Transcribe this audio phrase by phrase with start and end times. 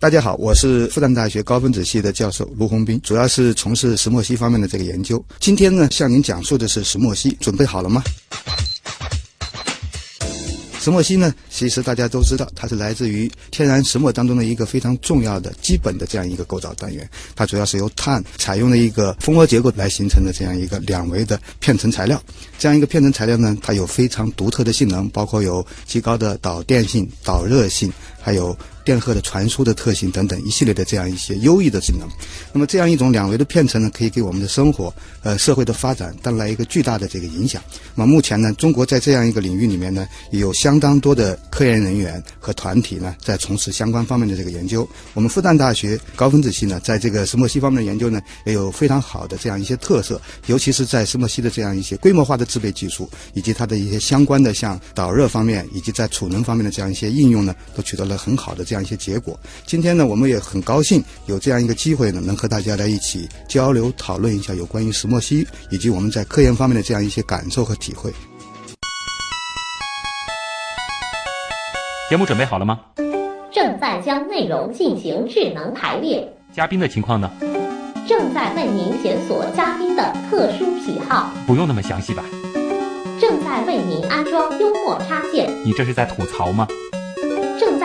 [0.00, 5.22] 大家好，我是复旦大学高分子系的教授卢洪斌，主要是从事石墨烯方面的这个研究。
[5.38, 8.02] 今天呢，向您讲述的是石墨烯，准备好了吗？
[10.80, 17.06] 石墨烯呢，其实大家都知道，它是来自于天然石墨当中的一个非常重要的基本的这样一个构造单元。
[17.36, 22.18] 它主要是由碳采用的一个蜂窝结构来形成的这样一个两维的片层材料。
[22.58, 28.56] 这样一个片层材料呢，它有非常独特的性能，包括有极高的导电性、导热性，还有。
[28.82, 32.08] 电荷的传输的特性等等一系列的这样一些优异的性能，
[32.50, 34.92] 那么这样一种两维的片层呢，可以给我们的生活、
[35.22, 37.62] 呃社会的发展带来一个巨大的这个影响。
[37.94, 44.88] 那么目前呢，中国在这样一个领域里面呢，也有相当多的科研人员和团体呢，在从事相关方面的这个研究。
[45.12, 59.38] 我们复旦大学高分子系呢，在这个石墨烯方面的研究呢，也有非常好的这样一些特色，尤其是在石墨烯的这样一些规模化的制备技术，以及它的一些相关的像导热方面，以及在储能方面的这样一些应用呢，都取得了很好的这样一些结果。
[59.66, 68.12] 今天呢，我们也很高兴有这样一个机会呢，能和大家来一起交流讨论一下有关于石墨烯以及我们在科研方面的这样一些感受和体会。
[72.08, 72.80] 节目准备好了吗？
[73.52, 76.28] 正在将内容进行智能排列。
[76.52, 77.30] 嘉宾的情况呢？
[78.08, 81.30] 正在为您检索嘉宾的特殊喜好。
[81.46, 82.24] 不用那么详细吧？
[83.20, 85.48] 正在为您安装幽默插件。
[85.64, 86.66] 你这是在吐槽吗？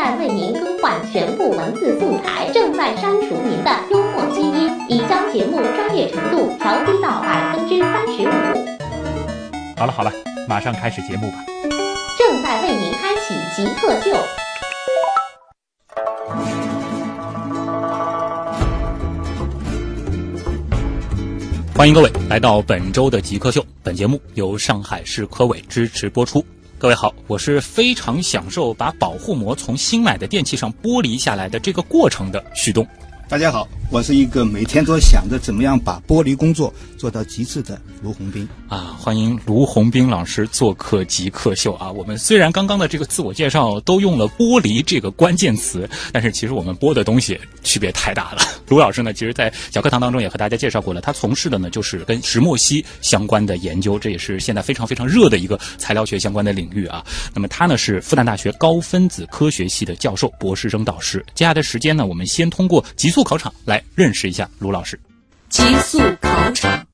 [0.06, 8.30] 正在为您更换全部文字素材，正在删除您的幽默基因，已将节目专业程度调低到百分之三十五。
[9.76, 10.12] 好了好了，
[10.48, 11.44] 马上开始节目吧。
[12.20, 14.16] 正在为您开启极客秀。
[21.76, 26.46] 欢迎各位来到本周的极客秀，本节目由上海市科委支持播出。
[26.86, 32.88] 各位好，我是非常享受把保护膜从新买的电器上剥离下来的这个过程的旭东。
[33.28, 38.96] 大家好，我是一个每天都想着怎么样把剥离工作做到极致的卢洪斌啊！
[39.00, 41.92] 欢迎卢洪斌老师做客极客秀啊！
[41.92, 48.42] 我们虽然刚刚的这个自我介绍都用了“剥离”这个关键词，但是其实我们剥的东西区别太大了。
[48.70, 57.04] 卢老师呢，其实在小课堂当中也和大家介绍过了，他从事的呢就是跟石墨烯相关的研究，这也是现在非常非常热的一个材料学相关的领域啊。
[57.34, 61.24] 那么他呢是复旦大学高分子科学系的教授、博士生导师。
[61.34, 65.00] 接下来的时间呢，我们先通过极速考场来认识一下卢老师。
[65.50, 66.86] 极速考场，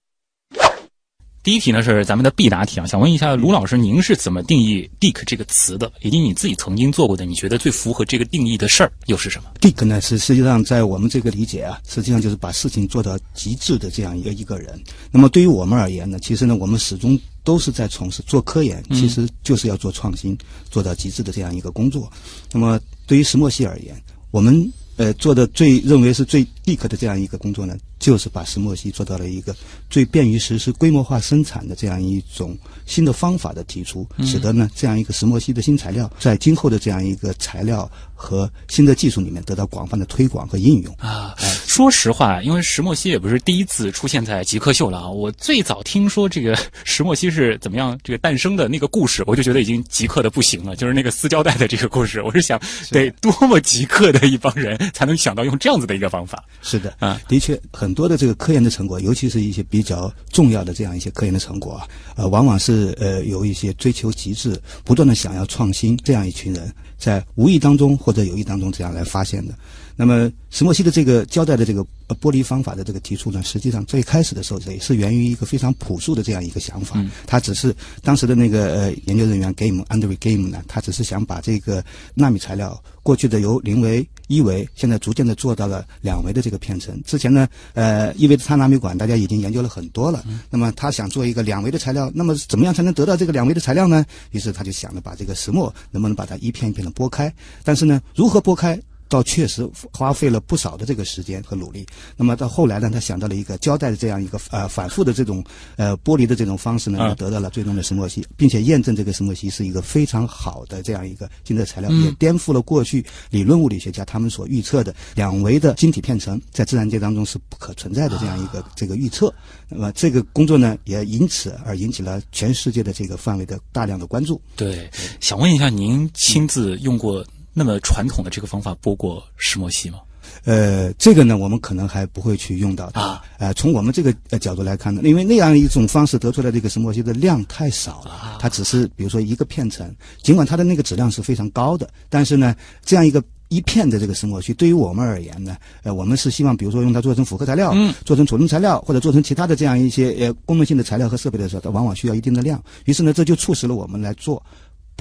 [1.43, 5.91] 第一题呢是咱们的必答题啊，想问一下卢老师，您是怎么定义 “dick” 这个词的？
[6.01, 14.79] 以及你自己曾经做过的，你觉得最符合这个定义的事儿又是什么？dick 呢是实际上在我们这个理解啊，实际上就是把事情做到极致的这样一个一个人。
[15.09, 20.37] 那么对于我们而言呢，其实呢，我们始终都是在从事做科研，其实就是要做创新，
[20.69, 22.07] 做到极致的这样一个工作。
[22.51, 23.99] 那么对于石墨烯而言，
[24.29, 29.55] 我们呃，做的最认为是最立刻的这样一个工作呢，就是把石墨烯做到了一个
[29.89, 41.35] 最便于实施规模化生产的这样一种新的方法的提出，使得呢这样一个石墨烯的新材料在今后的这样一个材料和新的技术里面得到广泛的推广和应用啊。
[41.65, 45.09] 说实话，因为石墨烯也不是第一次出现在极客秀了啊。
[45.09, 50.75] 我最早听说这个石墨烯是怎么样这个诞生的那个故事，我就觉得已经极客的不行了。
[50.75, 52.59] 就是那个撕胶带的这个故事，我是想
[52.91, 56.43] 得多么极客的一帮人才能想到用这样子的一个方法。
[56.61, 69.55] 是的，啊，的确，很多的这个科研的成果，尤其是一些比较重要的这样一些科研的成果啊，呃，往往是呃有一些追求极致、不断的想要创新这样一群人在无意当中或者有意当中这样来发现的。
[69.95, 71.85] 那么石墨烯的这个胶带的这个
[72.19, 77.03] 剥离方法的这个提出呢，实际上最开始的时候也是源于一个非常朴素的这样一个想法。
[77.27, 81.83] 他只是当时的那个呃研究人员 Game Andrew Game 呢，他只是想把这个
[82.15, 86.97] 纳米材料过去的由零维、一维，现在逐渐的做到了两维的这个片层。
[87.03, 90.23] 之前呢，呃，一维的碳纳米管大家已经研究了很多了。
[90.49, 94.05] 那么他想做一个两维的材料，那么怎么样才能得到这个两维的材料呢？
[94.31, 97.33] 于是他就想着把这个石墨能不能把它一片一片的剥开？
[97.63, 98.79] 但是呢，如何剥开？
[99.11, 101.85] 倒确实花费了不少的这个时间和努力。
[102.15, 105.43] 那么到后来呢，他想到了一个胶带的这样一个呃反复的这种
[105.75, 119.33] 呃剥离的这种方式呢，得到了最终的石墨烯，并且验证这个石墨烯是一个非常好的这样一个新的材料，也颠覆了过去理论物理学家他们所预测的两维的晶体片层在自然界当中是不可存在的这样一个这个预测。
[119.67, 124.41] 那么这个工作呢，也因此而引起了全世界的这个范围的大量的关注。
[124.55, 124.89] 对，
[125.19, 127.25] 想问一下，您亲自用过？
[127.53, 129.99] 那么传统的这个方法剥过石墨烯吗？
[130.45, 133.21] 呃，这个呢，我们可能还不会去用到啊。
[133.37, 139.93] 呃，从我们这个呃角度来看呢，因为那样一种方式得出来的这个石墨烯的量太少了，它只是比如说一个片层，
[140.23, 142.55] 尽管它的那个质量是非常高的，但是呢，
[142.85, 152.63] 这样一个一片的这个石墨烯，对于我们而言呢，呃，我们是希望，比如说用它做成复合材料，嗯，做成储能材料，或者做成其他的这样一些呃功能性的材料和设备的时候，它往往需要一定的量。
[152.85, 154.41] 于是呢，这就促使了我们来做。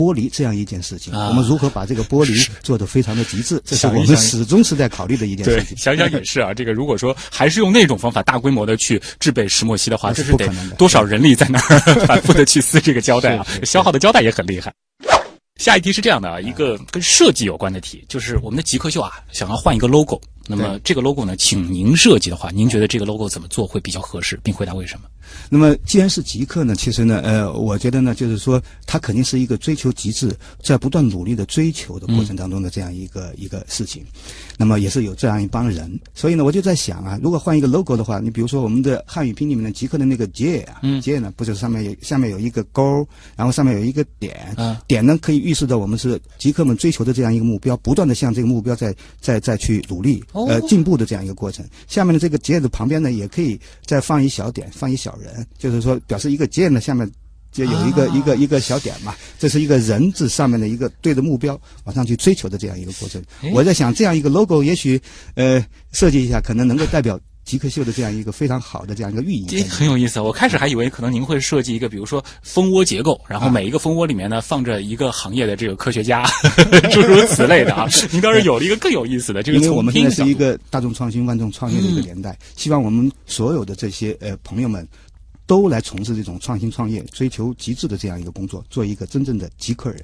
[0.00, 5.76] 玻璃这样一件事情，啊我们如何把这个玻璃做得非常的极致，这是我们始终是在考虑的一件事，情。
[5.76, 6.54] 想想也是啊。
[6.54, 14.72] 这个如果说还是用那种方法大规模的去制备石墨烯的话，这是不可能的多少人力在那儿反复的去撕这个胶带啊消耗的胶带也很厉害。
[15.58, 25.06] 下一题是这样的啊，一个跟设计有关的题，就是我们的极客秀啊，想要换一个 logo，那么这个 logo 呢，请您设计的话，您觉得这个 logo 怎么做会比较合适，并回答为什么？
[25.48, 34.04] 那么，既然是极客呢，其实呢，呃，我觉得呢，就是说，他肯定是一个追求极致，在不断努力的追求的过程当中的这样一个、一个事情。
[34.60, 51.64] 那么，也是有这样一帮人，所以呢，我就在想啊，如果换一个 logo 的话，你比如说我们的汉语拼音里面的极客的那个界啊，嗯界呢，不是上面有下面有一个勾，然后上面有一个点，嗯点呢可以预示着我们是极客们追求的这样一个目标，不断的向这个目标在在再去努力，哦呃，进步的这样一个过程。
[51.88, 57.10] 下面的这个节的旁边呢，也可以再放一小点，放一小人，就是说表示一个节呢下面。
[57.52, 63.50] 就有一个、啊一个一个小点嘛，这是一个人字上面的一个对着目标往上去追求的这样一个过程诶。
[63.52, 65.00] 我在想，这样一个 logo 也许
[65.34, 69.60] 呃设计一下，可能能够代表极客秀的这样一个非常好的这样一个寓意这。
[69.62, 70.20] 很有意思。
[70.20, 76.24] 我开始还以为可能您会设计一个，比如说蜂窝结构，然后每一个蜂窝里面呢放着一个行业的这个科学家，
[76.92, 77.88] 诸如此类的啊。
[78.12, 84.86] 您倒是有了一个更有意思的这个从因为我们现在是一个大众创新、万众创业的一个年代，希望我们所有的这些呃朋友们
[85.50, 90.00] 都来从事这种创新创业、追求极致的这样一个工作，做一个真正的极客人。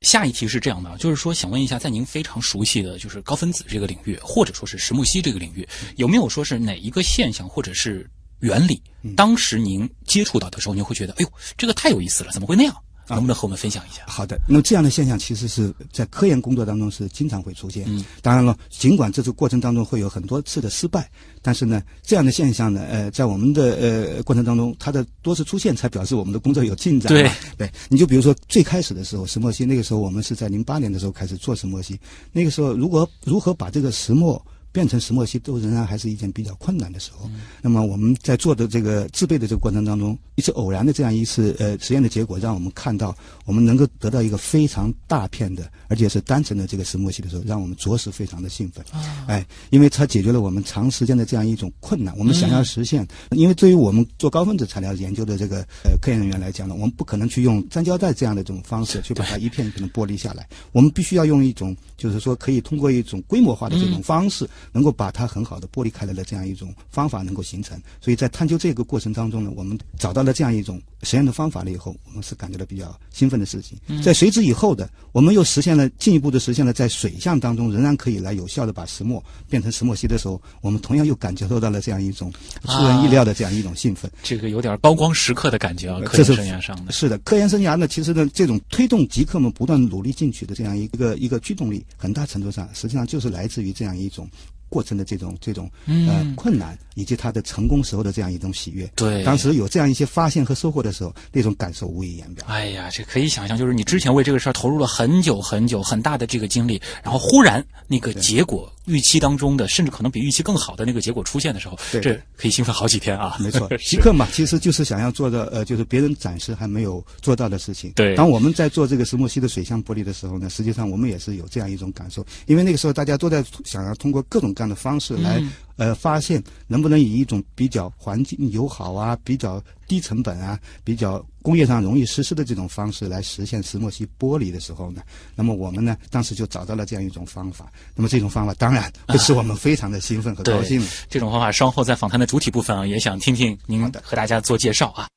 [0.00, 8.10] 下一题是这样的，就是说想问一下，在您非常熟悉的就是高分子这个领域，或者说是石墨烯这个领域，有没有说是哪一个现象或者是
[8.40, 8.82] 原理，
[9.14, 12.76] 当时您接触到的时候，您会觉得，哎呦，这个太有意思了，怎么会那样？
[13.08, 14.02] 能不能和我们分享一下？
[14.06, 17.84] 好的，那么这样的现象其实是在科研工作当中是经常会出现。
[17.88, 21.10] 嗯，当然了，尽管这次过程当中会有很多次的失败，
[21.42, 27.18] 但是呢，这样的现象呢，呃，在我们的呃过程当中，它的多次出现才表示我们的工作有进展嘛。
[27.56, 31.98] 对对，你就比如说最开始的时候，石墨烯那个时候我们是在零八年的时候开始做石墨烯，
[32.32, 34.40] 那个时候如果如何把这个石墨
[34.72, 37.28] 变成石墨烯，都仍然还是一件比较困难的时候。
[37.62, 48.84] 那么我们在做的这个制备的这个过程当中，一次偶然的这样一次呃实验的结果，让我们看到我们能够得到一个非常大片的，而且是单纯的这个石墨烯的时候，让我们着实非常的兴奋。
[49.26, 52.16] 哎，因为它解决了我们长时间的这样一种困难。
[52.18, 67.80] 我们想要实现，因为对于我们做高分子材料研究的这个呃科研人员来讲呢，我们不可能去用粘胶带这样的这种方式去把它一片一片的剥离下来，我们必须要用一种就是说可以通过一种规模化的这种方式，能够把它很好的剥离开来的这样一种方法能够形成。
[68.00, 73.78] 所以在探究这个过程当中呢，我们找到了这样一种实验的方法了以后，我们是感觉到比较兴奋的事情。
[74.02, 82.32] 在随之以后的，我们又实现了进一步的实现了在水相当中仍然可以来有效的把石墨变成石墨烯的时候，我们同样又感觉到了这样一种
[82.64, 84.10] 出人意料的这样一种兴奋。
[84.22, 86.92] 这个有点高光时刻的感觉啊，科研生涯上的。
[86.92, 94.28] 是的，科研生涯呢，其实呢，这种推动极客们不断努力进取的这样一个一个驱动力，很大程度上实际上就是来自于这样一种
[94.68, 98.88] 过程的这种这种呃困难，以及他的成功时候的这样一种喜悦。
[98.94, 102.44] 对当时有这样一些发现和收获的时候，那种感受无以言表。
[102.48, 113.36] 哎呀，这可以想象，就是你之前为这个事儿投入了很久很久很大的这个精力，然后忽然那个结果预期当中的，甚至可能比预期更好的那个结果出现的时候，对这可以兴奋好几天啊！
[113.38, 113.90] 没错， 是。
[113.90, 117.92] 极客嘛，其实就是想要做的，呃，就是别人暂时还没有做到的事情。
[117.94, 118.14] 对。
[118.16, 125.42] 当我们在做这个石墨烯的水箱玻璃的时候呢，实际上我们也是有这样一种感受，因为那个时候大家都在想要通过各种各样的方式来，
[125.78, 135.00] 呃，发现能不能以一种比较环境友好啊、比较低成本啊、比较工业上容易实施的这种方式来实现石墨烯玻璃的时候呢，
[135.34, 137.72] 那么我们呢，当时就找到了这样一种方法。
[137.94, 140.84] 那么这种方法当然会使我们非常的兴奋和高兴。
[141.08, 145.08] 这种方法稍后在访谈的主体部分啊，也想听听您的和大家做介绍啊。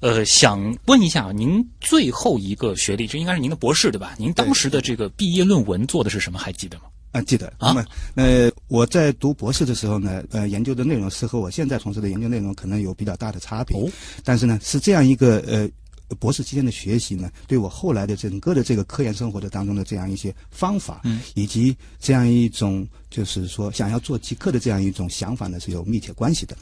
[0.00, 4.14] 呃，想问一下啊，您最后一个学历，这应该是您的博士对吧？
[4.16, 6.38] 您当时的这个毕业论文做的是什么？
[6.38, 6.84] 还记得吗？
[7.12, 7.46] 啊，记得。
[7.58, 7.84] 啊那么，
[8.14, 13.76] 呃，我在读博士的时候呢，呃，研究的内容是和我现在从事的研究内容可能有比较大的差别。
[13.76, 13.90] 哦
[14.24, 15.68] 但是呢，是这样一个呃。
[16.18, 26.56] 博士期间的学习呢，对我后来的整个的这个科研生活的当中的这样一些方法，嗯，以及这样一种就是说想要做极客的这样一种想法呢，是有密切关系的。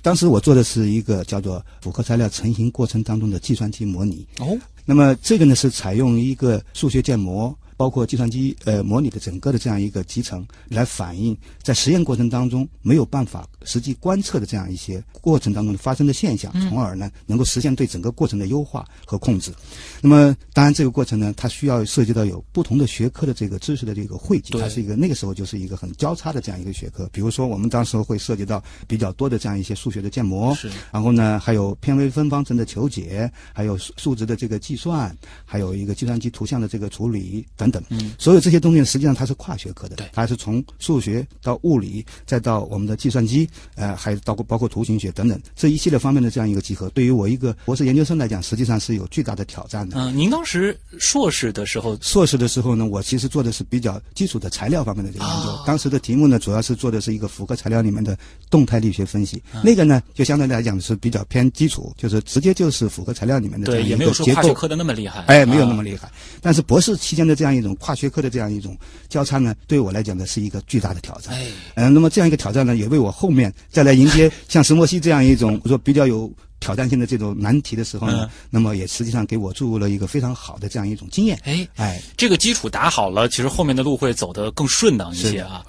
[0.00, 19.52] 当时我做的是一个叫做复合材料成型过程当中的计算机模拟，哦，那么这个呢是采用一个数学建模，包括计算机呃模拟的整个的这样一个集成，来反映在实验过程当中没有办法实际观测的这样一些过程当中发生的现象，从而呢能够实现对整个过程的优化和控制。
[20.00, 27.08] 那么当然这个过程呢，它需要涉及到有不同的学科的这个知识的这个汇集，它是一个那个时候就是一个很交叉的这样一个学科。
[27.12, 35.14] 比如说我们当时会涉及到比较多的这样一些数学的建模，是然后呢还有偏微分方程的求解，还有数数值的这个计算，
[35.44, 37.98] 还有一个计算机图像的这个处理等等等。
[37.98, 49.96] 嗯，所有这些东西实际上它是跨学科的，对它是从数学到物理，再到我们的计算机，呃，还包括包括图形学等等这一系列方面的这样一个集合，对于我一个博士研究生来讲，实际上是有巨大的挑战的。
[49.98, 55.50] 嗯、您当时硕士的时候，硕士的时候呢，我其实做的是比较基础的材料方面的这个研究。
[55.50, 58.16] 哦当时的题目呢，主要是做的是一个复合材料里面的
[58.48, 59.42] 动态力学分析。
[59.64, 64.42] 那个呢，就相对来讲是比较偏基础，就是直接就是复合材料里面的这对，也没有说结构。
[64.42, 66.08] 跨学科的那么厉害，哎，没有那啊么厉害。
[66.40, 68.76] 但是博士期间的这样一种跨学科的这样一种
[69.08, 71.34] 交叉呢，对我来讲呢是一个巨大的挑战。
[71.34, 81.38] 哎，嗯、那么这样一个挑战呢，也为我后面再来迎接 像石墨烯这样一种我说比较有挑战性的这种难题的时候呢，嗯那么也实际上给我注入了一个非常好的这样一种经验。
[81.44, 85.64] 哎，哎，这个基础打好了，其实后面的路会走得更顺当一些啊。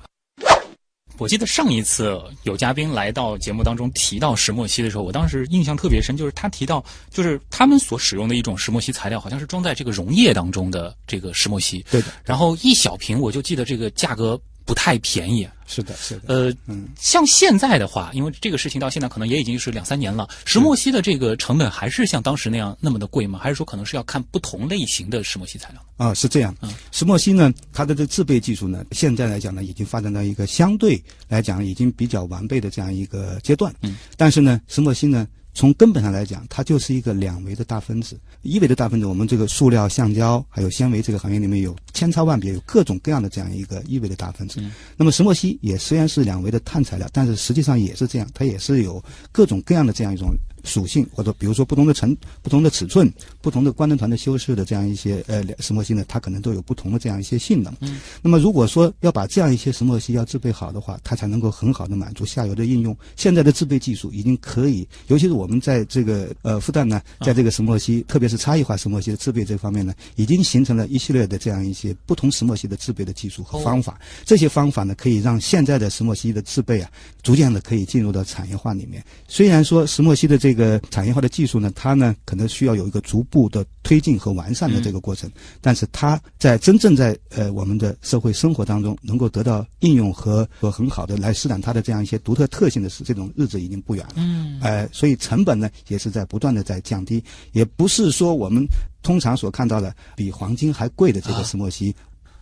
[1.20, 11.86] 我记得上一次有嘉宾来到节目当中提到石墨烯的时候，我当时印象特别深，就是他提到，就是他们所使用的一种石墨烯材料，好像是装在这个溶液当中的这个石墨烯。
[11.90, 15.48] 对的，然后一小瓶，我就记得这个价格不太便宜。
[15.68, 16.34] 是的，是的。
[16.34, 23.38] 呃，嗯像现在的话，因为这个事情到现在可能也已经是两三年了，石墨烯的这个成本还是像当时那样那么的贵吗？
[23.38, 25.82] 还是说可能是要看不同类型的石墨烯材料？
[25.98, 26.74] 啊，是这样嗯。
[26.92, 33.74] 石墨烯呢，它的这制备技术呢，现在来讲呢，已经发展到一个相对来讲已经比较完备的这样一个阶段。
[33.82, 33.98] 嗯。
[34.16, 38.16] 但是呢，石墨烯呢，从根本上来讲，它就是一个两维的大分子。
[38.44, 44.62] 一维的大分子，我们这个塑料、橡胶还有纤维这个行业里面有千差万别，有各种各样的这样一个一维的大分子。
[44.62, 50.30] 嗯那么石墨烯也虽然是两维的碳材料，但是实际上也是这样，它也是有各种各样的这样一种
[50.68, 57.74] 属性，或者比如说不同的层、不同的尺寸、不同的光能团的修饰的这样一些呃石墨烯呢，它可能都有不同的这样一些性能。
[57.80, 62.96] 嗯，那么如果说要把这样一些石墨烯要制备好的话，它才能够很好的满足下游的应用。
[63.16, 74.00] 现在的制备技术已经可以，尤其是我们在这个呃复旦呢，在这个石墨烯，特别是差异化石墨烯的制备这方面呢，已经形成了一系列的这样一些不同石墨烯的制备的技术和方法。
[74.26, 76.92] 这些方法呢，可以让现在的石墨烯的制备啊，
[77.24, 79.04] 逐渐的可以进入到产业化里面。
[79.28, 80.57] 虽然说石墨烯的这个
[80.90, 85.30] 产业化的技术呢，它呢可能需要有一个逐步的推进和完善的这个过程，
[85.62, 94.14] 但是它在真正在呃我们的社会生活当中能够得到应用和和很好的来施展它的这样一些独特特性的是这种日子已经不远了。
[94.18, 98.66] 嗯，呃，所以成本呢也是在不断的在降低，也不是说我们
[99.04, 101.96] 通常所看到的比黄金还贵的这个啊石墨烯。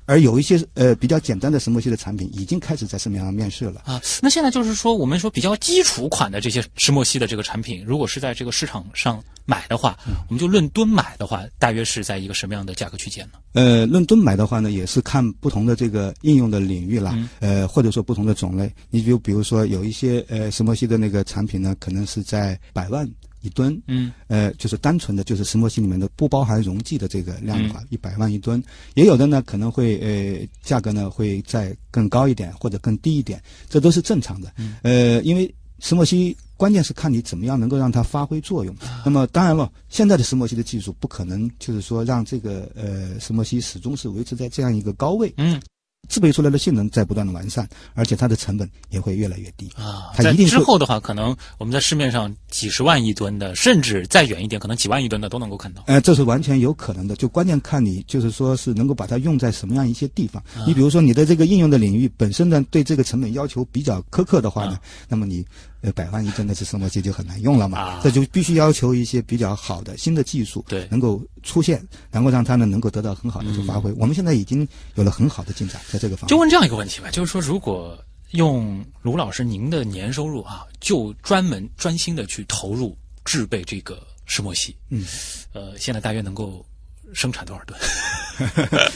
[0.06, 3.82] 而有一些呃比较简单的石墨烯的产品已经开始在市面上面世了。
[3.86, 9.98] 啊，那现在就是说，我们说比较基础款的这些石墨烯的这个产品，如果是在这个市场上买的话，
[10.28, 13.40] 我们就论吨买的话，大约是在一个什么样的价格区间呢？
[13.54, 18.72] 呃，论吨买的话呢，也是看不同的这个应用的领域啦，嗯呃，或者说不同的种类。
[18.90, 23.10] 你就比如说有一些呃石墨烯的那个产品呢，可能是在百万
[23.46, 24.12] 一吨，嗯。
[24.28, 28.62] 呃，就是单纯的就是石墨烯里面的不包含溶剂的这个量的话，一百万一吨，
[28.96, 34.52] 也有的呢可能会呃价格呢会再更高一点或者更低一点，这都是正常的。
[34.82, 38.76] 呃，因为石墨烯关键是看你怎么样能够让它发挥作用。
[39.04, 45.62] 那么当然了，现在的石墨烯的技术不可能就是说让这个呃石墨烯始终是维持在这样一个高位，嗯
[46.08, 49.70] 制备出来的性能在不断的完善，而且它的成本也会越来越低。
[50.14, 55.84] 它一定之后的话，可能我们在市面上几十万亿吨的，甚至再远一点，可能几万亿吨的都能够看到。
[55.88, 60.42] 呃，这是完全有可能的，就关键看你就是说是能够把它用在什么样一些地方。
[60.56, 65.46] 啊你比如说你的这个应用的领域本身呢，对这个成本要求比较苛刻的话呢，啊那么你
[65.86, 67.78] 呃百万亿吨的这石墨烯就很难用了嘛。
[67.80, 73.94] 啊这就必须要求一些比较好的新的技术，对能够出现，然后让它呢能够得到很好的这个发嗯挥。
[73.94, 76.30] 我们现在已经有了很好的进展在这个方面。
[76.30, 77.98] 就问这样一个问题吧，就是说，如果
[78.32, 85.06] 用卢老师您的年收入啊，就专门专心的去投入制备这个石墨烯，嗯，
[85.54, 86.66] 呃，现在大约能够
[87.14, 87.80] 生产多少吨？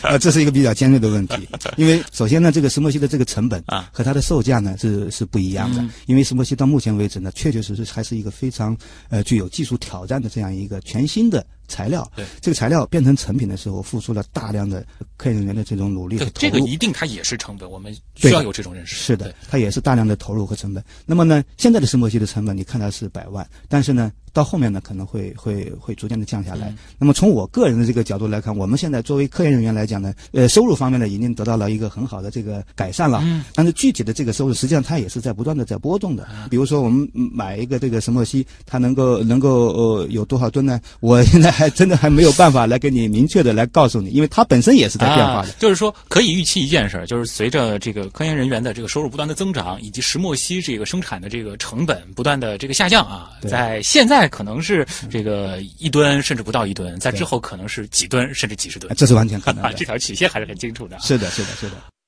[0.02, 3.90] 呃， 这是一个比较尖锐的问题， 因为首先呢，这个石墨烯的这个成本啊。
[3.92, 5.90] 和它的售价呢是是不一样的，嗯。
[6.06, 8.76] 因为石墨烯到目前为止呢，确确实实还是一个非常
[9.10, 14.86] 呃具有技术挑战的这样一个全新的材料对，这个材料变成成品的时候，付出了大量的
[15.16, 16.42] 科研人员的这种努力和对，投入。
[16.42, 18.96] 这个一定它也是成本，我们需要有这种认识。
[18.96, 20.84] 是的，它也是大量的投入和成本。
[21.06, 26.76] 那么呢，现在的石墨烯的成本，你看它是百万，但是呢，到后面呢，可能会会会逐渐的降下来。
[26.98, 33.22] 那么从我个人的这个角度来看，我们现在作为科研人员来讲呢，呃，收入方面呢，已经得到了一个很好的这个改善了。
[33.24, 36.28] 嗯但是具体的这个收入，实际上它也是在不断的在波动的。
[36.50, 40.80] 比如说，我们嗯买一个这个石墨烯，它能够能够呃有多少吨呢？
[41.00, 45.50] 我现在还真的还没有办法来给你明确的来告诉你，因为它本身也是在变化的。
[45.50, 45.56] 啊。
[45.60, 58.96] 就是说，可以预期一件事儿，就是随着这个科研人员的这个收入不断的增长，以及石墨烯这个生产的这个成本不断的这个下降啊，在现在可能是这个一吨甚至不到一吨，在之后可能是几吨甚至几十吨。
[58.96, 59.90] 这是完全可能啊，的 这。
[59.90, 61.00] 条曲线还是很清楚的啊。
[61.02, 61.99] 是的，是的，是的。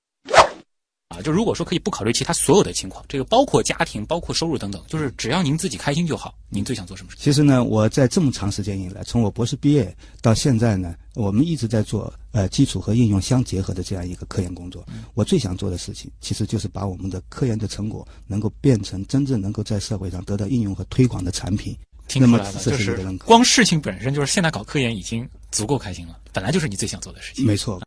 [1.21, 6.33] 啊，就如果说可以不考虑其他所有的情况，这个包括家庭、包括收入等等，就是只要您自己开心就好。
[6.49, 7.17] 您最想做什么事？
[7.19, 14.83] 其实呢，我在这么长时间以来，从我博士毕业到现在呢，我们一直在做呃基础和应用相结合的这样一个科研工作。
[15.13, 21.77] 我最想做的事情，其实就是把我们的科研的成果能够变成真正能够在社会上得到应用和推广的产品。
[22.07, 23.17] 听出来了，这就是。
[23.19, 27.45] 光事情本身就是现在搞科研已经足够开心了，本来就是你最想做的事情。
[27.45, 27.81] 没错，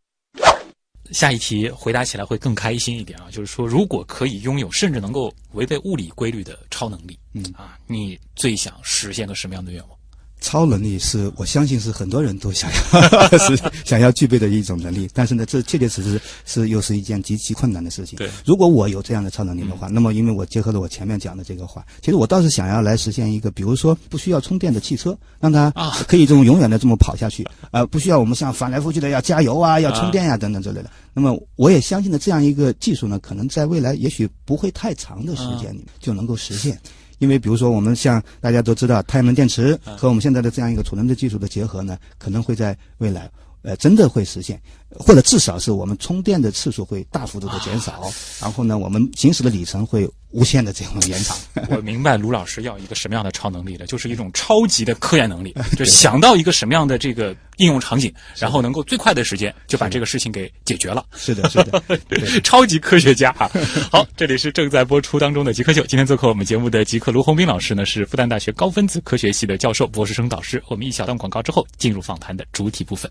[1.11, 9.99] 下一题回答起来会更开心一点啊，就是说，如果可以拥有甚至能够违背物理规律的超能力，嗯啊，你最想实现个什么样的愿望？
[10.45, 18.19] 超能力是我相信是很多人都想要 是想要具备的一种能力，但是呢，这确确实实是又是一件极其困难的事情。
[18.19, 30.91] 对如果我有这样的超能力的话，那么因为我结合了我前面讲的这个话，其实我倒是想要来实现一个，比如说不需要充电的汽车，让它啊可以这种永远的这么跑下去，呃，不需要我们像翻来覆去的要加油啊、要充电呀、等等之类的。
[31.15, 36.79] 那么我也相信呢，这样一个技术呢，可能在未来也许不会太长的时间里就能够实现。
[37.25, 43.31] 因为比如说，我们像大家都知道，太阳能电池和我们现在的这样一个储能的技术的结合呢，可能会在未来，
[43.63, 48.03] 呃，真的会实现，或者至少是我们充电的次数会大幅度的减少，
[48.43, 51.37] 然后呢，我们行驶的里程会无限的这种延长。
[51.71, 61.05] 我明白卢老师要一个什么样的超能力了，就是一种超级的科研能力， 就想到一个什么样的这个应用场景，然后能够最快的时间就把这个事情给解决了。
[61.17, 62.41] 是的，是的， 对。
[62.41, 63.49] 超级科学家啊！
[63.93, 70.61] 好，这里是正在播出当中的《极客秀》，今天做客我们节目的极客卢洪斌老师呢，是复旦大学高分子科学系的教授、博士生导师。
[70.69, 73.09] 我们一小段广告之后，进入访谈的主体部分。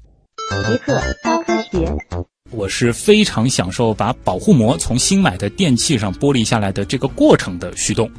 [0.68, 1.80] 极客高科学，
[2.56, 8.10] 我是非常享受把保护膜从新买的电器上剥离下来的这个过程的驱动。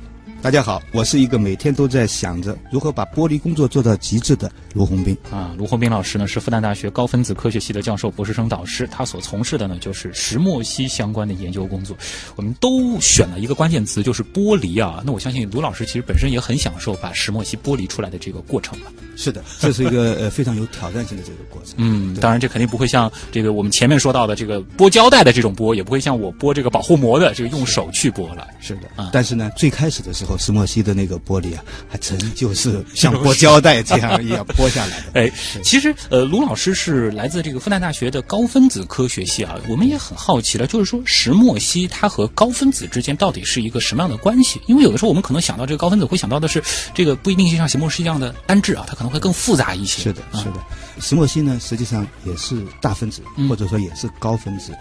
[0.44, 5.16] 大家好，我是一个每天都在想着如何把剥离工作做到极致的卢洪斌。
[5.30, 11.96] 啊，卢洪斌老师呢是复旦大学高分子科学系的教授、博士生导师，他所从事的呢就是石墨烯相关的研究工作。
[12.37, 15.02] 我们都选了一个关键词，就是剥离啊。
[15.02, 18.92] 那我相信卢老师其实本身也很享受把石墨烯剥离出来的这个过程吧。
[19.16, 21.74] 是的，这是一个呃 非常有挑战性的这个过程。
[21.78, 28.46] 嗯，当然这肯定不会像这个我们前面说到的这个剥胶带的这种剥，也不会像我剥这个保护膜的这个用手去剥了。
[28.61, 35.07] 是的，啊但是呢，最开始的时候，石墨烯的那个玻璃啊，还真就是像剥胶带这样一样剥下来的。
[35.20, 44.61] 哎，其实呃，卢老师是来自这个复旦大学的高分子科学系啊，我们也很好奇了，就是说石墨烯它和高分子之间到底是一个什么样的关系？
[44.66, 46.62] 因为有的时候我们可能想到这个高分子，会想到的是
[46.94, 50.03] 这个不一定是像石墨烯一样的单质啊，它可能会更复杂一些。
[50.03, 50.64] 是的，啊是的，
[51.01, 54.73] 石墨烯呢，实际上也是大分子，嗯或者说也是高分子，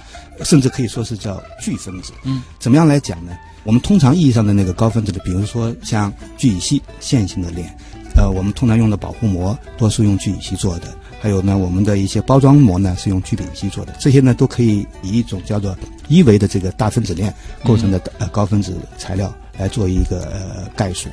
[0.43, 2.11] 甚至可以说是叫巨分子。
[2.23, 3.37] 嗯，怎么样来讲呢？
[3.63, 7.73] 我们通常意义上的那个高分子的，比如说像聚乙烯线性的链，
[8.15, 10.87] 呃，我们通常用的保护膜多数用聚乙烯做的，
[11.21, 15.75] 还有呢，我们的一些包装膜呢是用聚丙烯做的，这些呢都可以以一种叫做
[16.07, 21.07] 一维的这个大分子链构成的呃高分子材料来做一个呃概述。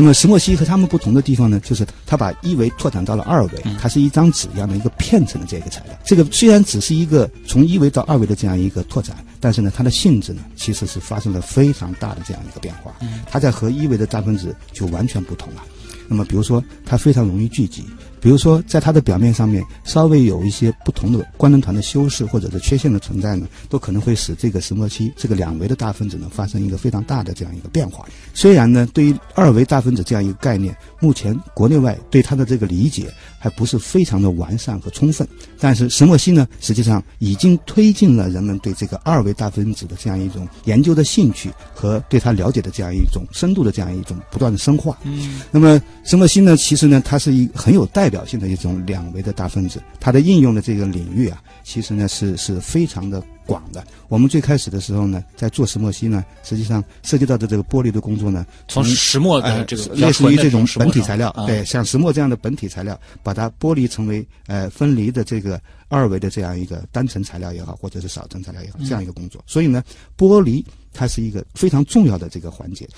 [0.00, 5.98] 那么石墨烯和它们不同的地方呢，就是它把一维拓展到了二维，它是一张纸一样的一个片层的这个材料。
[6.04, 12.94] 这个虽然只是一个从一维到二维的这样一个拓展，但是呢，它的性质呢其实是发生了非常大的这样一个变化。
[13.28, 15.64] 它在和一维的大分子就完全不同了。
[16.06, 17.84] 那么比如说，它非常容易聚集。
[18.20, 28.06] 比如说，在它的表面上面稍微有一些不同的官能团的修饰或者是缺陷的存在呢，都可能会使这个石墨烯这个两维的大分子呢发生一个非常大的这样一个变化。
[28.34, 35.26] 虽然呢，对于二维大分子这样一个概念，目前国内外对它的这个理解还不是非常的完善和充分，
[35.58, 44.98] 但是石墨烯呢，实际上已经推进了人们对这个二维大分子的这样一种研究的兴趣和对它了解的这样一种深度的这样一种不断的深化。
[45.04, 53.86] 嗯那么石墨烯呢，其实呢，它是一很有代代表性的一种两维的大分子，它的应用的这个领域啊，其实呢是是非常的广的。
[54.08, 69.44] 我们最开始的时候呢，在做石墨烯呢，实际上涉及到的这个玻璃的工作呢，从石墨的这个呃、类似于这种本体材料，啊、对，像石墨这样的本体材料，把它剥离成为呃分离的这个二维的这样一个单层材料也好，或者是少层材料也好，这样一个工作。
[69.46, 69.84] 所以呢，
[70.16, 72.88] 剥离它是一个非常重要的这个环节。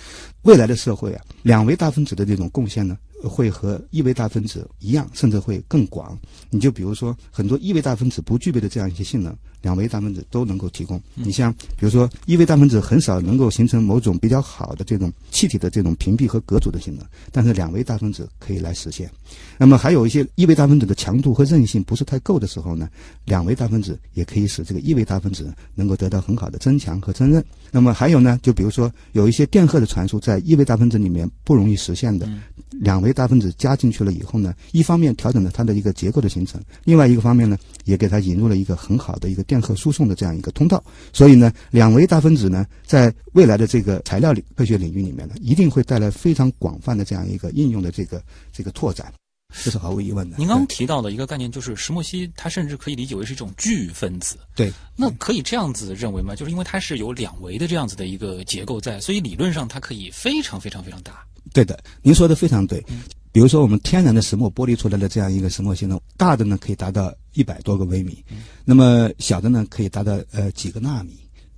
[0.43, 6.19] 未来的社会啊，两维大分子的这种贡献呢，会和一维大分子一样，甚至会更广。
[6.51, 11.01] 你就比如说，很多一维大分子不具备的这样一些性能，两维大分子都能够提供。
[11.15, 19.11] 你像比如说，一维大分子很少能够形成某种比较好的这种气体的这种屏蔽和隔阻的性能，但是两维大分子可以来实现。
[19.59, 22.89] 那么还有一些一维大分子的强度和韧性不是太够的时候呢，
[23.25, 27.45] 两维大分子也可以使这个一维大分子能够得到很好的增强和增韧。
[27.71, 32.29] 那么还有呢，就比如说有一些电荷的传输在一维大分子里面不容易实现的，
[32.71, 40.83] 两维大分子加进去了以后呢，一方面调整了它的一个结构的形成，另外一个方面呢，也给它引入了一个很好的一个电荷输送的这样一个通道。
[41.13, 49.13] 所以呢，两维大分子呢，在未来的这个材料领科学领域里面呢，一定会带来非常广泛的这样一个应用的这个这个拓展。
[49.53, 50.37] 这是毫无疑问的。
[50.39, 54.37] 您刚刚提到的一个概念就是石墨烯，它甚至可以理解为是一种聚分子。
[54.55, 56.37] 对，那可以这样子认为吗？
[56.37, 61.25] 就是因为它是有两维的这样子的一个结构在，所以理论上它可以非常非常非常大。
[61.53, 62.85] 对的，您说的非常对。
[63.33, 68.25] 比如说，我们天然的石墨剥离出来的这样一个石墨烯呢，大的呢可以达到一百多个微米，
[68.65, 71.17] 那么小的呢可以达到呃几个纳米。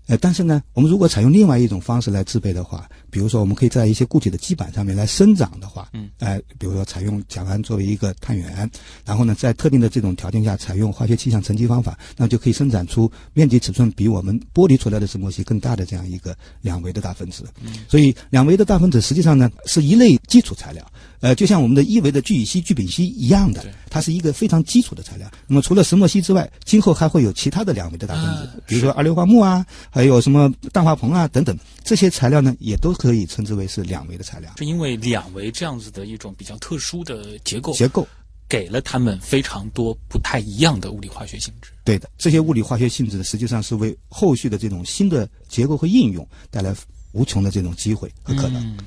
[0.08, 8.68] 呃，但是呢，我们如果采用另外一种方式来制备的话，比如说我们可以在一些固体的基板上面来生长的话，嗯，呃，比如说采用甲烷作为一个碳源，
[9.04, 17.44] 然后呢，在特定的这种条件下采用化学气象沉积方法，那就可以生产出面积尺寸比我们剥离出来的石墨烯更大的这样一个两维的大分子。
[17.62, 20.84] 嗯，所以两维的大分子实际上呢是一类基础材料。
[21.22, 25.30] 呃，就像我们的一维的聚乙烯、聚丙烯一样的，它是一个非常基础的材料。
[25.46, 34.52] 那么除了石墨烯之外，今后还会有其他的两维的大分子，啊、比如说二硫化钼啊，还有什么氮化硼啊等等，这些材料呢，也都可以称之为是两维的材料。
[34.58, 38.04] 是因为两维这样子的一种比较特殊的结构，结构
[38.48, 41.70] 给了它们非常多不太一样的物理化学性质。
[41.84, 46.74] 对的，这些物理化学性质实际上是为后续的这种新的结构和应用带来。
[47.12, 48.62] 无穷的这种机会和可能。
[48.62, 48.78] 嗯，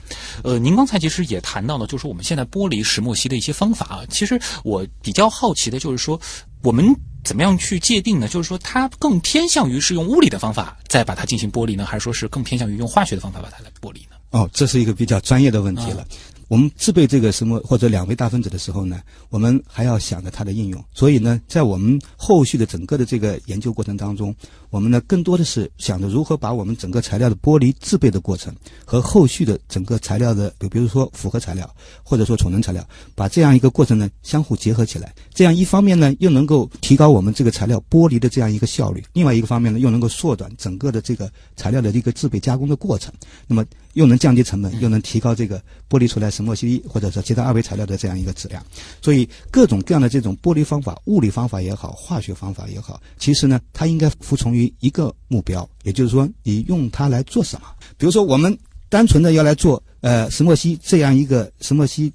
[0.44, 4.06] 呃，您刚才其实也谈到了，就是我们现在剥离石墨烯的一些方法啊。
[4.10, 6.20] 其实我比较好奇的就是说，
[6.62, 6.86] 我们
[7.24, 8.28] 怎么样去界定呢？
[8.28, 14.16] 就是说，它更偏向于是用物理的方法再把它进行剥离呢，还是说是更偏向于用化学的方法把它来剥离呢？
[14.32, 16.02] 哦，这是一个比较专业的问题了。
[16.02, 16.08] 啊
[16.48, 20.86] 我们制备这个石墨或者两维大分子的时候呢，我们还要想着它的应用。
[20.94, 24.34] 所以呢，在我们后续的整个的这个研究过程当中，
[24.70, 28.54] 我们呢更多的是想着如何把我们整个材料的剥离制备的过程
[28.86, 31.70] 和后续的整个材料的，比比如说复合材料
[32.04, 35.14] 或者说储能材料，把这样一个过程呢相互结合起来。
[35.34, 43.14] 这样一方面呢，又能够提高我们这个材料剥离的这样一个效率；另外一个方面呢，又能够缩短整个的这个材料的一个制备加工的过程。
[43.48, 48.64] 那么又能降低成本，又能提高这个剥离出来石墨烯或者说其他二维材料的这样一个质量。
[49.02, 57.68] 所以各种各样的这种剥离方法，物理方法也好，化学方法也好，其实呢，它应该服从于一个目标，也就是说，你用它来做什么？
[57.98, 58.58] 比如说，我们
[58.90, 62.12] 单纯的要来做呃石墨烯这样一个石墨烯。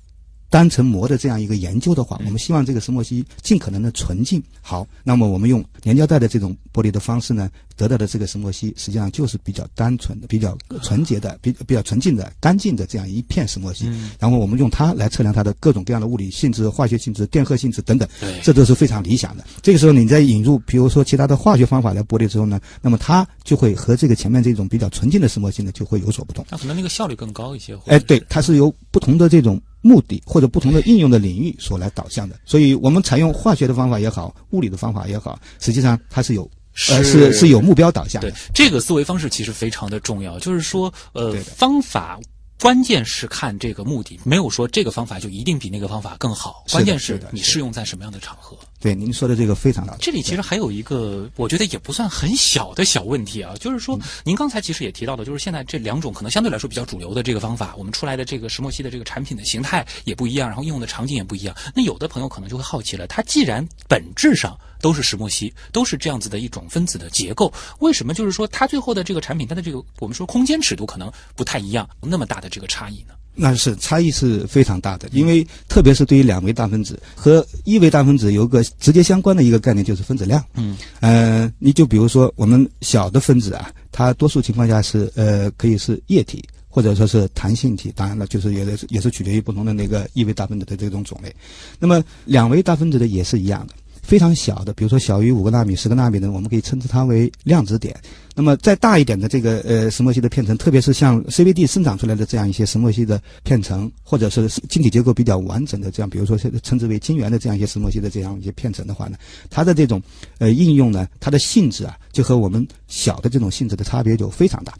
[0.53, 4.43] 单层膜的这样一个研究的话，我们希望这个石墨烯尽可能的纯净。
[4.61, 7.49] 好，那么我们用粘胶带的这种剥离的方式呢，
[7.81, 13.91] 得到的这个石墨烯实际上就是比较单纯的、比较纯洁的、比比较纯净的、干净的这样一片石墨烯。
[14.19, 18.07] 然后我们用它来测量它的各种各样的物理性质、化学性质、电荷性质等等，
[18.43, 19.45] 这都是非常理想的。
[19.63, 26.45] 这个时候你再引入，比如说其他的化学方法来剥离之后呢，那么它就会和这个前面这种比较纯净的石墨烯呢就会有所不同。
[26.51, 27.75] 那可能那个效率更高一些。
[27.87, 29.59] 哎，对，它是由不同的这种。
[29.83, 36.47] 目的或者不同的应用的领域所来导向的，所以我们采用化学的方法也好，物理的方法也好，实际上它是有
[36.89, 38.31] 呃是是有目标导向的。
[38.31, 42.19] 对，这个思维方式其实非常的重要，就是说呃方法。
[42.63, 46.63] 关键是看这个目的，没有说这个方法就一定比那个方法更好。
[46.71, 48.55] 关键是你适用在什么样的场合。
[48.81, 49.95] 对，您说的这个非常好。
[50.01, 61.55] 这里其实还有一个，我觉得也不算很小的小问题啊，就是说，您刚才其实也提到的，就是现在这两种可能相对来说比较主流的这个方法，我们出来的这个石墨烯的这个产品的形态也不一样，然后应用的场景也不一样。
[61.75, 73.13] 那有的朋友可能就会好奇了，它既然本质上都是石墨烯，都是这样子的一种分子的结构，为什么就是说它最后的这个产品，它的这个我们说空间尺度可能不太一样，那么大的这个差异呢？
[73.41, 80.45] 那是差异是非常大的，因为特别是对于两维大分子和一维大分子有个直接相关的一个概念，就是分子量。
[80.55, 91.35] 嗯，呃，你就比如说我们小的分子啊，它多数情况下是呃可以是液体或者说是弹性体，当然了，就是也是也是取决于不同的那个一维大分子的这种种类。
[91.79, 93.75] 那么两维大分子的也是一样的。
[94.11, 97.95] 非常小的，比如说小于五个纳米、十个纳米的，我们可以称之它为量子点。
[98.35, 109.17] 那么再大一点的这个呃石墨烯的片层，特别是像 CVD 生长出来的这样一些石墨烯的片层，或者是晶体结构比较完整的这样，比如说称之为晶圆的这样一些石墨烯的这样一些片层的话呢，
[109.49, 110.03] 它的这种
[110.39, 114.75] 呃应用呢，它的性质啊，就和我们小的这种性质的差别就非常大。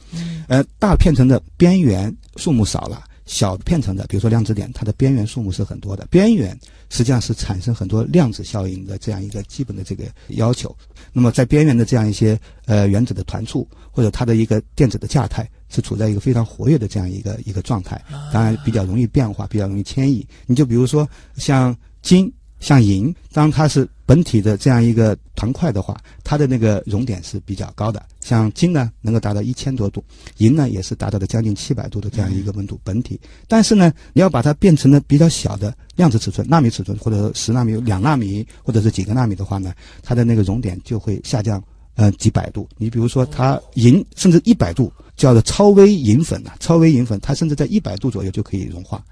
[0.49, 3.05] 呃，大片层的边缘数目少了。
[3.27, 6.05] 小片层的，比如说量子点，它的边缘数目是很多的。
[6.11, 6.59] 边缘
[6.91, 10.77] 实际上是产生很多量子效应的这样一个基本的这个要求。
[11.11, 17.99] 那么在边缘的这样一些呃原子的团簇或者它的一个电子的价态是处在一个非常活跃的这样一个一个状态，
[18.31, 20.27] 当然比较容易变化，比较容易迁移。
[20.45, 22.31] 你就比如说像金。
[22.61, 28.05] 像银，当它是本体的这样一个团块的话，它的那个熔点是比较高的。
[28.21, 30.03] 像金呢，能够达到一千多度，
[30.39, 33.21] 银呢也是达到了将近七百度的这样一个温度本体。
[33.47, 41.63] 但是呢，你要把它变成了比较小的量子尺寸、纳米尺寸，或者十纳米、两纳米，或者是几个纳米的话呢，它的那个熔点就会下降，
[41.95, 42.69] 呃，几百度。
[42.79, 44.93] 你比如说，它银甚至一百度。
[45.17, 49.05] 叫做超微银粉呐，超微银粉，它甚至在一百度左右就可以融化。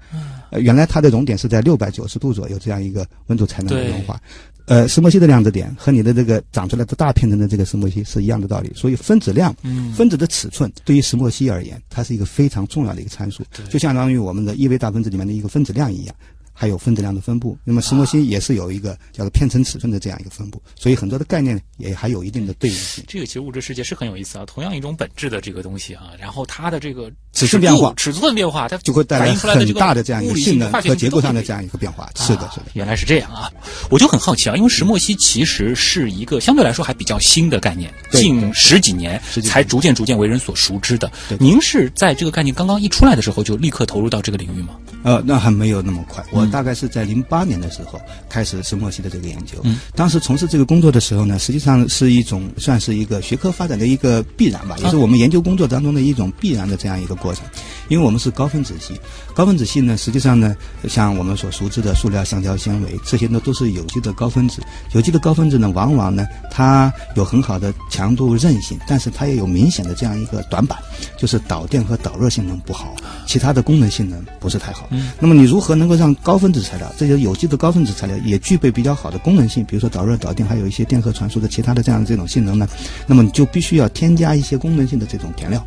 [0.49, 4.19] 呃，原来它的熔点是在六百九十度左右这样一个温度才能够融化。
[4.69, 8.71] 呃，石墨烯的量子点和你的这个长出来的大片层的这个石墨烯是一样的道理。
[8.75, 9.53] 所以分子量，
[9.95, 16.15] 分子的尺寸对于石墨烯而言，它是一个非常重要的一个参数，就相当于我们的一维大分子里面的一个分子量一样。
[16.59, 23.01] 还有分子量的分布，那么石墨烯也是有一个叫做片层尺寸的这样一个分布，所以很多的概念也还有一定的对应性。
[23.07, 32.09] 这个其实物质世界是很有意思啊，同样一种本质的这个东西啊，然后它的这个尺寸变化、尺寸变化，它就会带来很大的这样一个性能和结构上的这样一个变化。
[32.17, 33.49] 是的，是的，原来是这样啊！
[33.89, 41.09] 我就很好奇啊，因为石墨烯其实是一个相对来说还比较新的概念，近十几年才逐渐逐渐为人所熟知的。
[41.39, 44.75] 您是在这个概念刚刚一出来的时候就立刻投入到这个领域吗？
[45.03, 47.19] 呃，那还没有那么快，我大概是在零。
[47.29, 49.61] 八年的时候开始石墨烯的这个研究，
[49.93, 57.43] 当时从事这个工作的时候呢，实际上是一种算是一个学科发展的一个必然吧，也是我们研究工作当中的一种必然的这样一个过程。
[57.89, 58.99] 因为我们是高分子系，
[59.33, 60.55] 高分子系呢，实际上呢，
[60.87, 64.61] 像我们所熟知的塑料、橡胶、纤维这些呢，都是有机的高分子。
[64.93, 70.77] 有机的高分子呢，往往呢，它有很好的强度韧性，但是它也有明显的这样一个短板，
[71.17, 72.95] 就是导电和导热性能不好，
[73.27, 74.87] 其他的功能性能不是太好。
[75.19, 82.67] 那么你如何能够让高分子材料这些有机的高分子材料也具备比较好的功能性，比如说导热、导电，还有一些电荷传输的其他的这样的这种性能呢？
[83.05, 85.63] 那么你就必须要添加一些功能性的这种填料。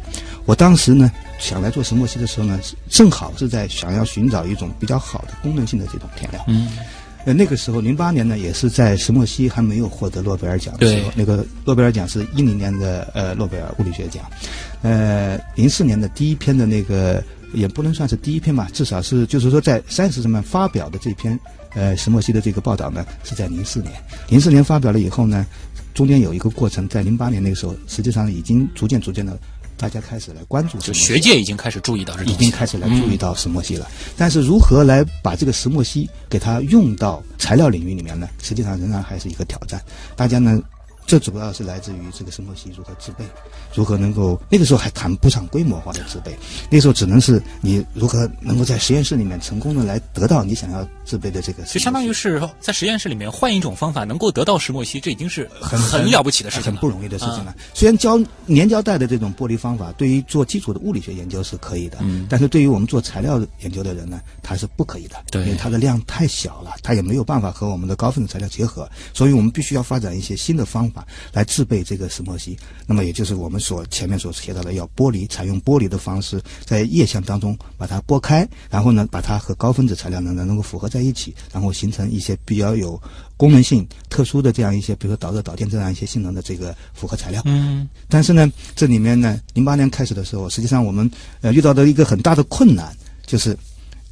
[0.47, 2.59] 我当时呢想来做石墨烯的时候呢，
[2.89, 6.43] 正好是在想要寻找一种比较好的功能性的这种填料。
[6.49, 6.69] 嗯，
[7.25, 14.25] 呃，那个时候零八年呢，也是在石墨烯还没有获得诺贝尔奖的时候，那个诺贝尔奖是一零年的呃诺贝尔物理学奖，
[14.83, 17.23] 呃，零四年的第一篇的那个。
[17.53, 21.39] 也不能算是第一篇吧，至少是就是说在《三十》上面发表的这篇，
[21.75, 23.93] 呃，石墨烯的这个报道呢，是在零四年。
[24.29, 25.47] 零四年发表了以后呢，
[25.95, 29.39] 中间有一个过程，在零八年那个时候，实际上已经逐渐逐渐的，
[29.77, 33.89] 大家开始来关注，就学界已经开始注意到，已经开始来注意到石墨烯了。
[34.17, 38.29] 但是如何来把这个石墨烯给它用到材料领域里面呢？
[38.43, 39.81] 实际上仍然还是一个挑战。
[40.17, 40.61] 大家呢？
[41.07, 43.25] 这主要是来自于这个石墨烯如何制备，
[43.75, 46.37] 如何能够那个时候还谈不上规模化的制备，
[46.71, 57.55] 那时候只能是你如何能够在实验室里面成功的来得到你想要制备的这个，就相当于是在实验室里面换一种方法能够得到石墨烯，这已经是很很了不起的事情，很不容易的事情了。
[57.75, 71.07] 虽然胶粘胶带的这种剥离方法对于做基础的物理学研究是可以的，嗯，但是对于我们做材料研究的人呢，它是不可以的，对，因为它的量太小了，它也没有办法和我们的高分子材料结合，所以我们必须要发展一些新的方法。
[71.35, 83.01] 来制备这个石墨烯，那么也就是我们所前面所提到的，要剥离，采用剥离的方式，在液相当中把它剥开，然后呢，把它和高分子材料呢能够符合在一起，然后形成一些比较有
[83.37, 87.43] 功能性、特殊的这样一些，比如说导热、导电这样一些性能的这个复合材料。
[87.45, 87.89] 嗯。
[88.09, 91.11] 但是呢，这里面呢，零八年开始的时候，实际上我们
[91.41, 93.57] 呃遇到的一个很大的困难，就是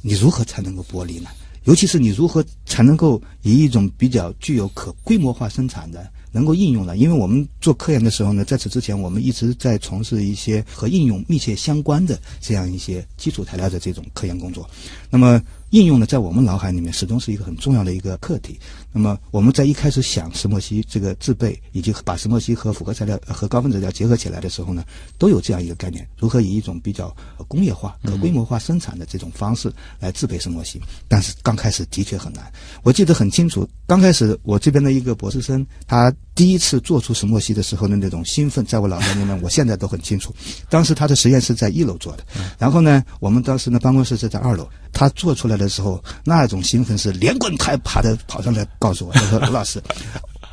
[0.01, 1.29] 你如何才能够剥离呢？
[1.63, 6.09] 尤其是你如何才能够以一种比较具有可规模化生产的。
[6.33, 14.65] 能够应用的，因为我们做科研的时候呢，在此之前我们一直在从事一些和应用密切相关的这样一些基础材料的这种科研工作，
[15.09, 15.41] 那么。
[15.71, 18.59] 应用呢，在我们脑海里面始终是一个很重要的一个课题。
[18.91, 24.83] 那么我们在一开始想石墨烯这个制备，以及把石墨烯和复合材料和高分子材料结合起来的时候呢，
[25.17, 27.15] 都有这样一个概念：如何以一种比较
[27.47, 30.81] 工业化、可规模化生产的这种方式来制备石墨烯。
[31.07, 32.51] 但是刚开始的确很难。
[32.83, 40.33] 我记得很清楚，刚开始我这边的一个博士生，他第一次做出石墨烯的时候的那种兴奋，在我脑袋里面， 我现在都很清楚。
[40.69, 42.23] 当时他的实验室在一楼做的，
[42.57, 44.67] 然后呢，我们当时呢办公室是在二楼。
[44.93, 49.81] 他做出来的时候，那种兴奋是连滚带爬的跑上来告诉我，他说：“卢 老师，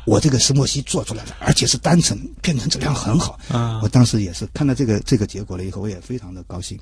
[0.05, 6.79] 我这个石墨烯做出来了，而且是单层，片层质量很好。”啊我当时也是看到这个这个结果了以后，我也非常的高兴。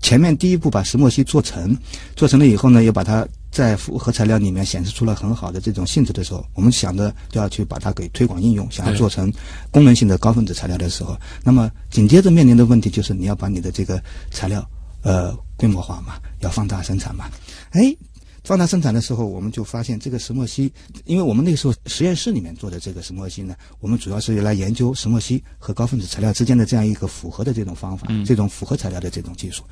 [0.00, 1.76] 前面第一步把石墨烯做成，
[2.16, 9.32] 做成了以后呢，又把它在复合材料里面显示出了很好的这种性质的时候，我们想着就要去把它给推广应用，想要做成
[9.70, 14.64] 功能性的高分子材料的时候，那么紧接着面临的问题就是你要把你的这个材料
[15.02, 17.24] 呃规模化嘛，要放大生产嘛，
[17.70, 17.96] 哎。
[18.44, 20.72] 放大生产的时候，我们就发现这个石墨烯，
[21.04, 29.62] 因为我们那个时候实验室里面做的这个石墨烯呢，我们主要是用来研究石墨烯和高分子材料之间的这样一个复合的这种方法，这种复合材料的这种技术。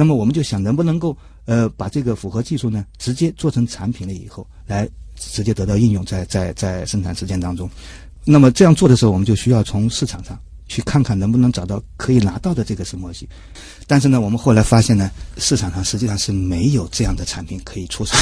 [0.00, 7.68] 那么我们就想，能不能够呃把这个复合技术呢，直接做成产品了以后，来直接得到应用在在在生产实践当中。
[8.24, 13.28] 那么这样做的时候，我们就需要从市场上去看看能不能找到可以拿到的这个石墨烯。
[13.86, 18.16] 但是呢，我们后来发现呢，市场上实际上是没有这样的产品可以出售，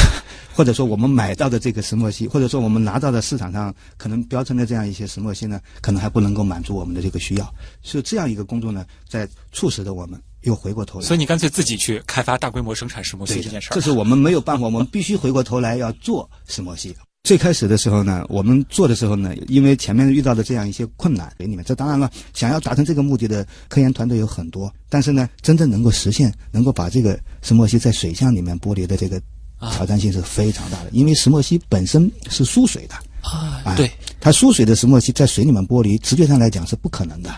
[0.52, 7.54] 或者说我们买到的这个石墨烯，或者说我们拿到的市场上可能标称的这样一些石墨烯呢，可能还不能够满足我们的这个需要。
[7.84, 11.06] 所以这样一个工作呢，在促使着我们又回过头来。
[11.06, 13.74] 所以你干脆自己去开发大规模生产石墨烯这件事儿。
[13.74, 16.92] 这是我们没有办法， 我们必须回过头来要做石墨烯。
[17.24, 29.20] 最开始的时候呢，我们做的时候呢，因为前面遇到的这样一些困难，给你们这当然了，想要达成这个目的的科研团队有很多，但是呢，真正能够实现，能够把这个石墨烯在水箱里面剥离的这个
[29.72, 37.30] 挑战性是非常大的，因为石墨烯本身是疏水的，啊，哎对，它疏水的石墨烯在水里面剥离，直觉上来讲是不可能的。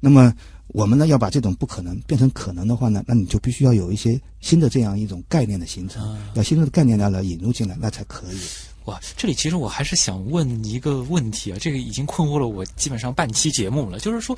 [0.00, 0.32] 那么
[0.68, 8.38] 我们呢，要把这种不可能变成可能的话呢，那你就必须要有一些新的这样一种概念的形成，要新的概念来来引入进来，那才可以。
[8.84, 14.36] 哇，这里其实我还是想问一个问题啊，这个已经困惑了我基本上半期节目了，就是说。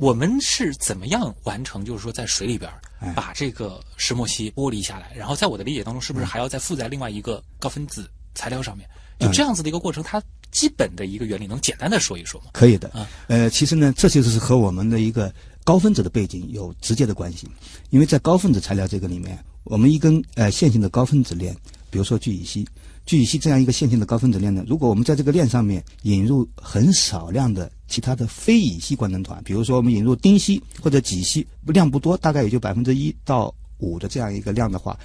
[0.00, 1.84] 我们是怎么样完成？
[1.84, 2.70] 就是说，在水里边
[3.16, 8.88] 把这个石墨烯剥离下来，然后在我的理解当中，是不是还要再附在另外一个高分子材料上面？
[9.18, 12.46] 就这样子的一个过程，它基本的一个原理，能简单的说一说吗？
[12.52, 13.08] 可以的啊。
[13.26, 15.32] 呃，其实呢，这就是和我们的一个
[15.64, 17.46] 高分子的背景有直接的关系，
[17.90, 21.54] 因为在高分子材料这个里面，我们一根呃线性的高分子链，
[21.90, 22.66] 比如说聚乙烯，
[23.04, 34.98] 聚乙烯这样一个线性的高分子链呢，如果我们在这个链上面引入很少量的其他的非乙烯官能团，比如说我们引入丁烯或者己烯，量不多，大概也就百分之一到五的这样一个量的话，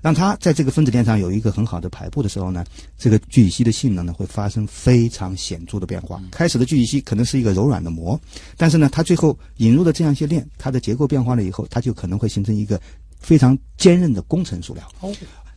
[0.00, 2.64] 让它在这个分子链上有一个很好的排布的时候呢，
[2.96, 6.20] 这个聚乙烯的性能呢会发生非常显著的变化。
[6.30, 8.20] 开始的聚乙烯可能是一个柔软的膜，
[8.56, 12.80] 但是呢，它最后引入了这样一些链，它的结构变化了以后，它就可能会形成一个
[13.18, 14.88] 非常坚韧的工程塑料。
[15.00, 15.12] 哦，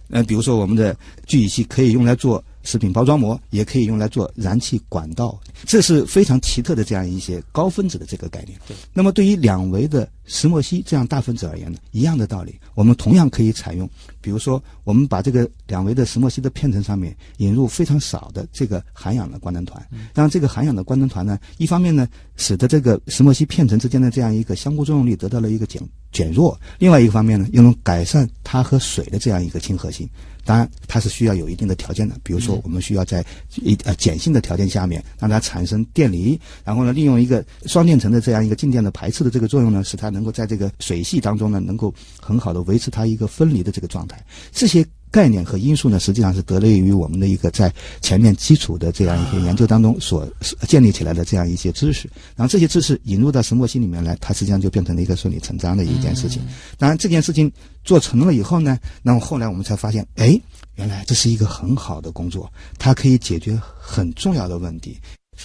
[0.10, 8.58] 呃，比如说我们的聚乙烯可以用来做食品包装膜，也可以用来做燃气管道，这是非常奇特的这样一些高分子的这个概念。
[8.94, 13.90] 那么对于两维的石墨烯这样大分子而言呢，一样的道理，我们同样可以采用，
[14.22, 30.08] 比如说我们把这个两维的石墨烯的片层上面引入非常少的这个含氧的官能团，让这个含氧的官能团呢，一方面呢，使得这个石墨烯片层之间的这样一个相互作用力得到了一个减减弱，另外一个方面呢，又能改善它和水的这样一个亲和性。
[30.44, 33.24] 当然，它是需要有一定的条件的，比如说我们需要在
[33.56, 44.24] 一呃碱性的条件下面让它产生电离，然后呢，利用一个双电层的这样一个静电的排斥的这个作用呢，使它能够在这个水系当中呢，能够很好的维持它一个分离的这个状态。
[44.52, 50.28] 这些概念和因素呢，实际上是得力于我们的一个在前面基础的这样一些研究当中所
[50.68, 56.42] 建立起来的这样一些知识，然后这些知识引入到石墨烯里面来，它实际上就变成了一个顺理成章的一件事情。
[56.78, 57.52] 当然，这件事情
[57.84, 60.40] 做成了以后呢，那么后来我们才发现，哎，
[60.76, 64.98] 原来这是一个很好的工作，它可以解决很重要的问题。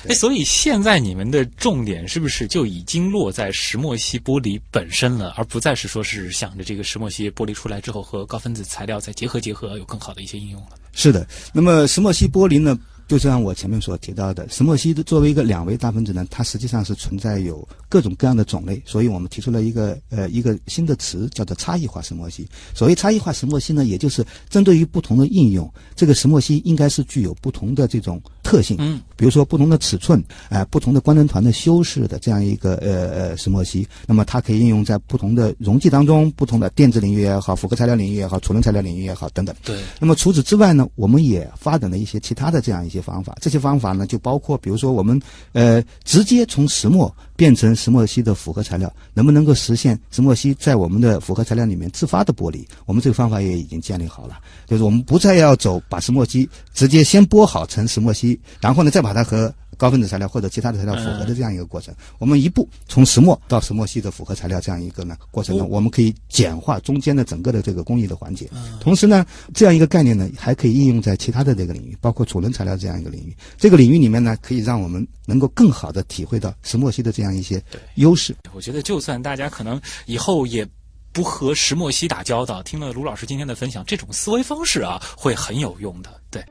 [0.08, 10.70] 哎，所以现在你们的重点是不是就已经落在石墨烯玻璃本身了，而不再是说是想着这个石墨烯玻璃出来之后和高分子材料再结合结合，有更好的一些应用了？
[10.92, 22.48] 是的，那么石墨烯玻璃呢，就像我前面所提到的，石墨烯作为一个两维大分子呢，它实际上是存在有各种各样的种类，所以我们提出了一个呃一个新的词，叫做差异化石墨烯。
[22.74, 28.76] 所谓差异化石墨烯呢，也就是针对于不同的应用，这个石墨烯应该是具有不同的这种特性。
[28.78, 39.52] 嗯，比如说不同的尺寸，啊、不同的官能团的修饰的这样一个呃呃石墨烯，那么它可以应用在不同的溶剂当中，不同的电子领域也好，复合材料领域也好，储能材料领域也好等等。
[39.64, 43.36] 对，那么除此之外呢，我们也发展了一些其他的这样一些方法。
[43.40, 45.20] 这些方法呢，就包括比如说我们
[45.52, 52.66] 呃直接从石墨变成石墨烯的复合材料，能不能够实现石墨烯在我们的复合材料里面自发的剥离？
[52.84, 61.94] 我们这个方法也已经建立好了，就是我们不再要走把石墨烯直接先剥好成石墨烯，然后呢再把它和高分子材料或者其他的材料复合的这样一个过程。
[62.18, 68.48] 我们一步从石墨到石墨烯的复合材料这样一个呢过程呢，我们可以简化中间的整个的这个工艺的环节。
[68.80, 73.36] 同时呢，这样一个概念呢，还可以应用在其他的这个领域，包括储能材料这样一个领域。
[73.58, 77.62] 这个领域里面呢，可以让我们能够更好的体会到石墨烯的这样一些
[77.96, 78.34] 优势。
[78.54, 80.66] 我觉得，就算大家可能以后也
[81.12, 86.10] 不和石墨烯打交道，听了卢老师今天的分享，这种思维方式啊，会很有用的。
[86.30, 86.44] 对，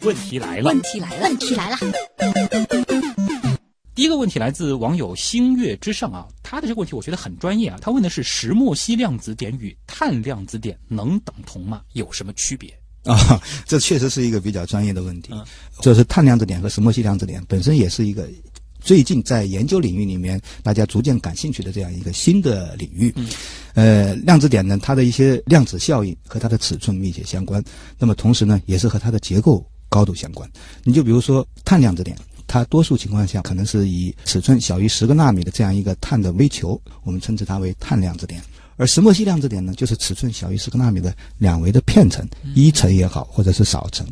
[0.00, 1.76] 问题来了，问题来了，问题来了。
[3.94, 7.78] 第一个问题来自网友星月之上啊，他的这个问题我觉得很专业啊。
[7.80, 11.82] 他问的是石墨烯量子点与碳量子点能等同吗？
[11.92, 12.72] 有什么区别？
[13.04, 15.32] 啊，这确实是一个比较专业的问题。
[15.80, 18.28] 就是碳量子点和石墨烯量子点本身也是一个
[18.82, 23.14] 最近在研究领域里面大家逐渐感兴趣的这样一个新的领域。
[23.74, 27.62] 呃，量子点呢，它的一些量子效应和它的尺寸密切相关，
[27.98, 30.50] 那么同时呢，也是和它的结构高度相关。
[30.84, 32.16] 你就比如说碳量子点。
[32.44, 38.42] 它多数情况下可能是以尺寸小于十个纳米的这样一个碳的微球，我们称之它为碳量子点。
[38.76, 44.06] 而石墨烯量子点呢，就是尺寸小于十个纳米的两维的片层，一层也好，或者是少层。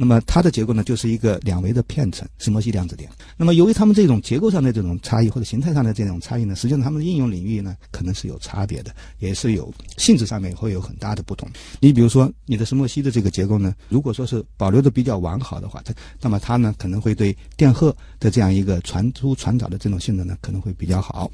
[0.00, 3.10] 那么它的结构呢，就是一个两维的片层，石墨烯量子点。
[3.36, 11.48] 那么由于它们这种结构上的这种差异或者形态上的这种差异呢，实际上它们的应用领域呢，可能是有差别的，也是有性质上面会有很大的不同。
[11.80, 21.28] 你比如说，你的石墨烯的这个结构呢，如果说是保留的比较完好的话，它那么它呢可能会对电荷的这样一个传输传导的这种性能呢可能会比较好。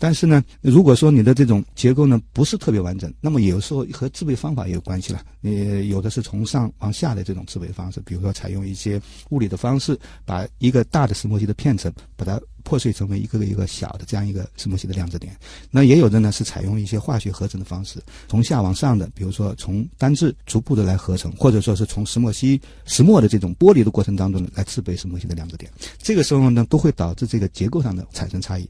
[0.00, 5.22] 但是呢，如果说你的这种结构呢不是特别完整，那么有时候和制备方法也有关系了。
[5.42, 8.00] 你有的是从上往下的这种制备方式。
[8.00, 15.36] 比如说，采用一些物理的方式，把一个大的石墨烯的片层，把它破碎成为一个个一个小的这样一个石墨烯的量子点。
[15.70, 25.70] 那也有的呢是采用一些化学合成的方式，从下往上的，比如说从单质逐步的来合成，或者说是从石墨烯石墨的这种剥离的过程当中来制备石墨烯的量子点。
[25.98, 28.66] 这个时候呢，都会导致这个结构上的产生差异。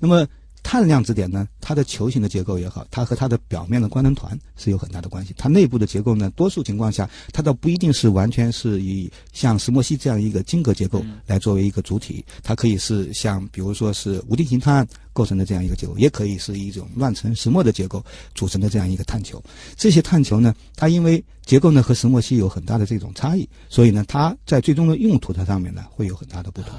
[0.00, 0.26] 那么。
[0.66, 5.32] 碳量子点呢，它的球形的结构也好，它和它的表面的官能团是有很大的关系。
[5.38, 14.84] 它内部的结构呢，多数情况下，它倒不一定是完全是以像石墨烯这样一个晶格结构来作为一个主体，它可以是像比如说是无定型碳。
[15.12, 18.04] 构成的这样一个结构，也可以是一种乱层石墨的结构
[18.34, 19.42] 组成的这样一个碳球。
[19.74, 26.72] 这些碳球呢，它因为结构呢和石墨烯有很大的这种差异，所以呢，它在最终的用途它上面呢会有很大的不同。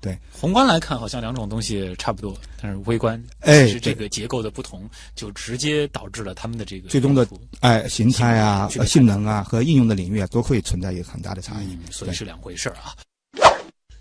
[0.00, 7.26] 对，宏观来看好像两种东西差不多，但是微观，哎，是这个结构的不同，就直接导致了它们的这个最终的
[7.60, 12.92] 哎形态啊、性能啊和应用的领域啊都会存在一个很大的差异，所以是两回事儿啊。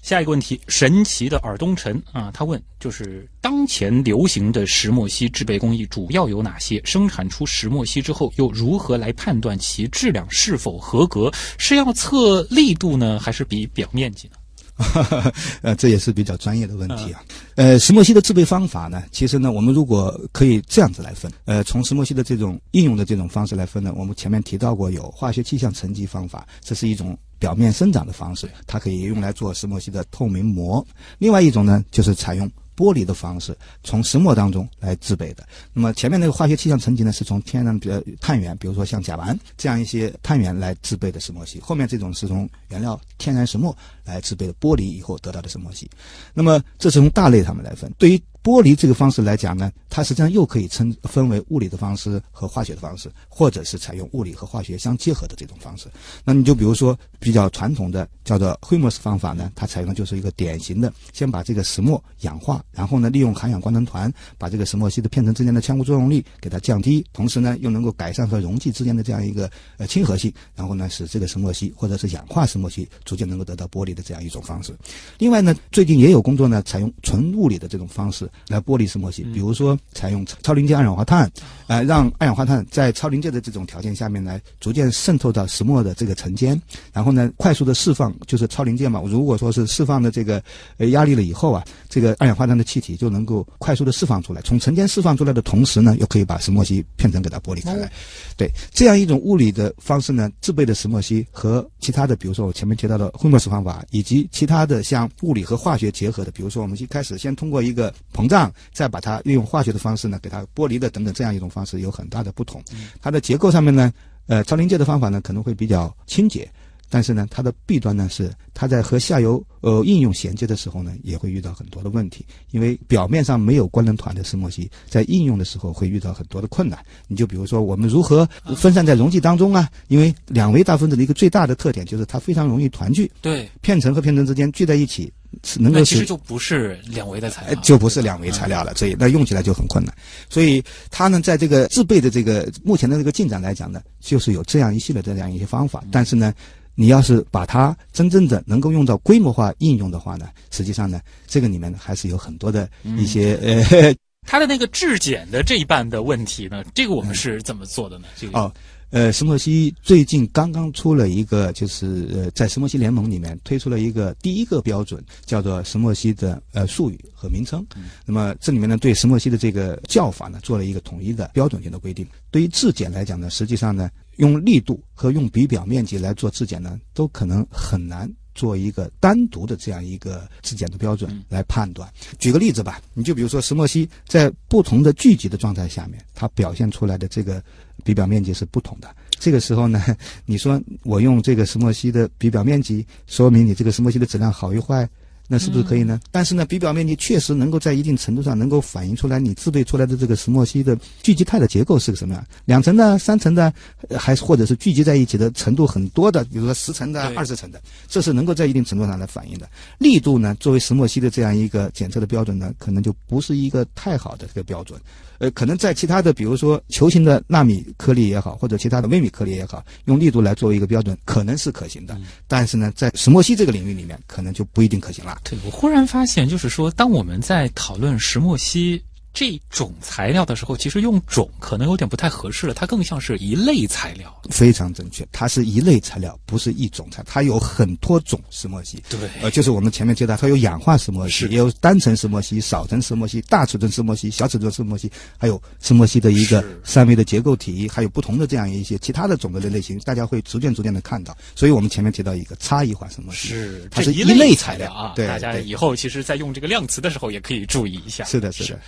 [0.07, 6.81] 下一个问题，神奇的尔东陈啊，他问就是当前流行的石墨烯制备工艺主要有哪些？
[6.85, 11.29] 生产出石墨烯之后，又如何来判断其质量是否合格？
[11.57, 14.36] 是要测力度呢，还是比表面积呢？
[15.61, 17.21] 呃，这也是比较专业的问题啊。
[17.55, 27.17] 呃，石墨烯的制备方法呢，其实呢，我们如果可以这样子来分，呃，从石墨烯的这种应用的这种方式来分呢，我们前面提到过有化学气象沉积方法，这是一种。
[27.39, 30.83] 表面生长的方式，它可以用来做石墨烯的透明膜。
[31.19, 35.43] 另外一种呢，就是采用剥离的方式，从石墨当中来制备的。
[35.73, 41.59] 那么前面那个化学气象沉积呢，是从天然的碳源，比如说像甲烷这样一些碳源来制备的石墨烯。
[41.59, 43.75] 后面这种是从原料天然石墨
[44.05, 45.89] 来制备的剥离以后得到的石墨烯。
[46.33, 47.91] 那么这是从大类上面来分。
[47.97, 55.89] 对于剥离这个方式来讲呢，它实际上又可以称分为物理的方式和化学的方式，或者是采用物理和化学相结合的这种方式。
[56.23, 74.73] 那你就比如说比较传统的叫做惠莫斯方法呢，它采用的就是一个典型的，先把这个石墨氧化，然后呢利用含氧光能团把这个石墨烯的片层之间的相互作用力给它降低，同时呢又能够改善和溶剂之间的这样一个呃亲和性，然后呢使这个石墨烯或者是氧化石墨烯逐渐能够得到剥离的这样一种方式。
[75.17, 78.25] 另外呢，最近也有工作呢采用纯物理的这种方式。
[78.47, 81.29] 来剥离石墨烯，比如说采用超临界二氧化碳，
[81.67, 86.59] 呃，让二氧化碳在超临界的这种条件下面来逐渐渗透到石墨的这个层间，
[86.93, 89.01] 然后呢，快速的释放，就是超临界嘛。
[89.05, 90.41] 如果说是释放的这个
[90.77, 97.91] 呃压力了以后啊，这个二氧化碳的气体就能够快速的释放出来，从层间释放出来的同时呢，又可以把石墨烯片层给它剥离开来。
[98.35, 107.93] 对，这样一种物理的方式呢，制备的石墨烯和其他的，比如说我前面提到的惠墨石方法，以及其他的像物理和化学结合的，比如说我们一开始先通过一个
[108.27, 112.61] 膨胀，再把它运用化学的方式呢给它剥离的等等，这样一种方式有很大的不同。
[113.01, 113.93] 它的结构上面呢，
[114.27, 116.49] 呃，超临界的方法呢可能会比较清洁。
[116.89, 126.79] 但是呢，它的弊端呢是它在和下游呃应用衔接的时候呢，也会遇到很多的问题，因为表面上没有官能团的石墨烯，在应用的时候会遇到很多的困难。
[127.09, 128.25] 你就比如说我们如何
[128.55, 129.67] 分散在溶剂当中啊？
[129.89, 135.11] 因为两维大分子的一个最大的特点就是它非常容易团聚，对，片层和片层之间聚在一起，是
[135.59, 139.93] 能够其实就不是两维的材呃料，就不是两维材料了，所以那用起来就很困难。
[140.29, 145.83] 所以它呢，在这个制备的这个目前的这个进展来讲呢，就是有这样一系列的这样一些方法。
[145.91, 146.33] 但是呢，
[146.75, 153.93] 你要是把它真正的能够用到规模化应用的话呢，实际上呢，这个里面还是有很多的一些、呃
[154.29, 158.09] 它的那个质检的这一半的问题呢，这个我们是怎么做的呢？
[158.17, 158.51] 这个哦，
[158.89, 167.65] 呃，石墨烯最近刚刚出了一个，就是呃，在石墨烯联盟里面推出了一个第一个标准，叫做石墨烯的呃术语和名称。
[168.05, 172.07] 那么这里面呢，对石墨烯的这个叫法呢，做了一个统一的标准性的规定。
[172.31, 178.09] 对于质检来讲呢，实际上呢，用力度和用比表面积来做质检呢，都可能很难。
[178.37, 181.91] 做一个单独的这样一个质检的标准来判断。
[182.19, 187.43] 举个例子吧，你就比如说石墨烯在不同的聚集的状态下面，它表现出来的这个
[187.83, 188.95] 比表面积是不同的。
[189.19, 189.83] 这个时候呢，
[190.25, 194.87] 你说我用这个石墨烯的比表面积，说明你这个石墨烯的质量好与坏，
[195.27, 195.99] 那是不是可以呢？
[196.09, 203.53] 但是呢，比表面积确实能够在一定程度上能够反映出来你制备出来的这个石墨烯的聚集态的结构是个什么样，两层的、三层的，
[203.89, 209.49] 呃还是或者是聚集在一起的程度很多的，比如说十层的、二十层的，这是能够在一定程度上来反映的。
[209.77, 214.79] 力度呢，作为石墨烯的这样一个检测的标准呢，可能就不是一个太好的这个标准。
[215.19, 221.97] 呃，可能在其他的，比如说球形的纳米颗粒也好，或者其他的微米颗粒也好，用力度来作为一个标准，可能是可行的。
[222.27, 225.17] 但是呢，在石墨烯这个领域里面，可能就不一定可行了。
[225.23, 228.81] 对我忽然发现，就是说，当我们在讨论石墨烯
[229.19, 234.15] 这种材料的时候，其实用种可能有点不太合适了，它更像是一类材料。
[234.29, 238.79] 非常正确，它是一类材料，不是一种材，它有很多种石墨烯。
[238.87, 251.17] 对呃，就是我们前面提到，它有氧化石墨烯，也有单层石墨烯、少层石墨烯、大尺寸石墨烯、小尺寸石墨烯，还有石墨烯的一个三维的结构体，还有不同的这样一些其他的种类的类型，大家会逐渐逐渐的看到。
[251.33, 254.93] 所以我们前面提到一个差异化石墨烯，是，它是一类材料啊。
[254.95, 258.03] 对大家以后其实在用这个量词的时候也可以注意一下。
[258.03, 258.59] 是的，是的。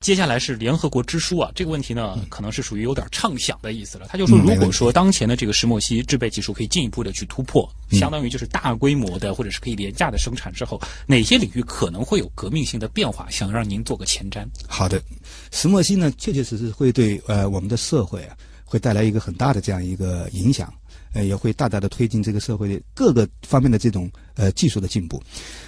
[0.00, 4.06] 接下来是联合国之书啊，这个问题呢，可能是属于有点畅想的意思了。
[4.08, 13.28] 他就说，如果说当前的这个石墨烯制备技术可以进一步的去突破，相当于就是大规模的或者是可以廉价的生产之后，哪些领域可能会有革命性的变化？
[13.28, 14.46] 想让您做个前瞻。
[14.68, 15.02] 好的，
[15.50, 20.72] 石墨烯呢，确确实实会对呃我们的社会啊，会带来一个很大的这样一个影响，
[21.12, 25.20] 呃，也会大大的推进这个社会的各个方面的这种呃技术的进步。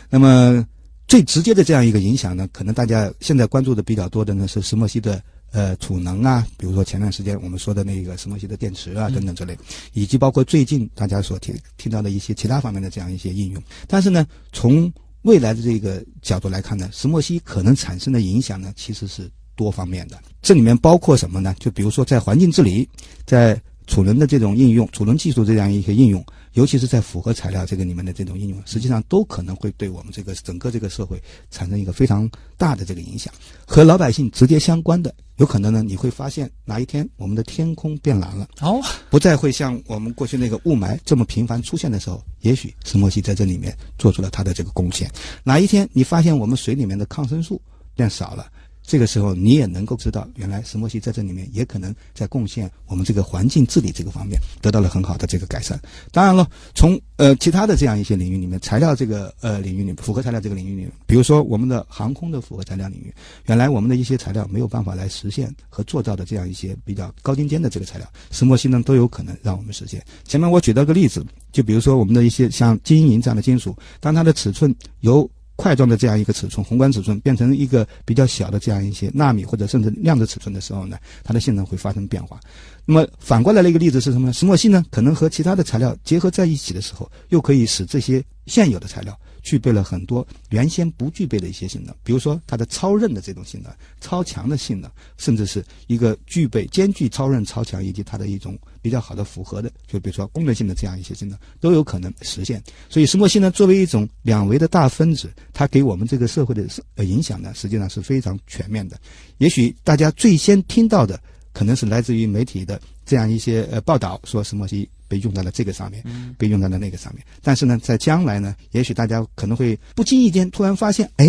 [0.08, 0.64] 那么
[1.10, 9.58] 最直接的这样一个影响呢，可能大家现在关注的比较多的呢是石墨烯的呃储能啊，比如说前段时间我们说的那个石墨烯的电池啊等等之类，
[9.92, 13.60] 以及包括最近大家所听听到的一些其他方面的这样一些应用。
[13.88, 14.88] 但是呢，从
[15.22, 20.16] 未来的这个角度来看呢，石墨烯可能产生的影响呢，其实是多方面的。
[20.40, 21.52] 这里面包括什么呢？
[21.58, 22.88] 就比如说在环境治理，
[23.26, 26.24] 在储能的这种应用、储能技术这样一些应用，
[26.54, 33.32] 尤其是在复合材料这个里面的这种应用，实际上都可能会对我们这个整个这个社会产生一个非常大的这个影响。
[33.66, 38.48] 和老百姓直接相关的，有可能呢，你会发现哪一天我们的天空变蓝了。
[38.60, 38.80] 哦，
[39.10, 45.10] 不再会像我们过去那个雾霾这么频繁出现的时候，也许石墨烯在这里面做出了它的这个贡献。
[45.44, 47.60] 哪一天你发现我们水里面的抗生素
[47.94, 48.50] 变少了，
[48.90, 55.80] 这个时候你也能够知道，原来石墨烯在这里面也可能在贡献我们这个环境治理这个方面得到了很好的这个改善。
[56.10, 63.14] 当然了，从呃其他的这样一些领域里面，材料这个呃领域里，复合材料这个领域里面，比如说我们的航空的复合材料领域，
[63.46, 70.04] 原来我们的一些材料没有办法来实现和做到的这样一些比较高精尖的这个材料，石墨烯呢都有可能让我们实现。
[70.24, 75.30] 前面我举到个例子，就比如说我们的一些像金银这样的金属，当它的尺寸由
[75.60, 82.40] 块状的这样一个尺寸，宏观尺寸变成一个比较小的这样一些纳米或者甚至量子尺寸的时候呢，它的性能会发生变化。
[82.86, 84.32] 那么反过来的一个例子是什么呢？
[84.32, 102.62] 石墨烯呢，可能和其他的材料结合在一起的时候，又可以使这些现有的材料具备了很多原先不具备的一些性能，比如说它的超韧的这种性能、超强的性能，甚至是一个具备兼具超韧、超强以及它的一种比较好的复合的，就比如说功能性的这样一些性能，都有可能实现。
[102.88, 106.66] 所以石墨烯呢，作为一种两维的大分子，它给我们这个社会的
[106.96, 108.98] 呃影响呢，实际上是非常全面的。
[109.38, 111.20] 也许大家最先听到的，
[111.52, 116.04] 可能是来自于媒体的这样一些呃报道，说石墨烯被用在了这个上面，
[116.38, 117.24] 被用在了那个上面。
[117.42, 121.28] 但是呢，在将来呢，也许大家可能会不经意间突然发现，哎，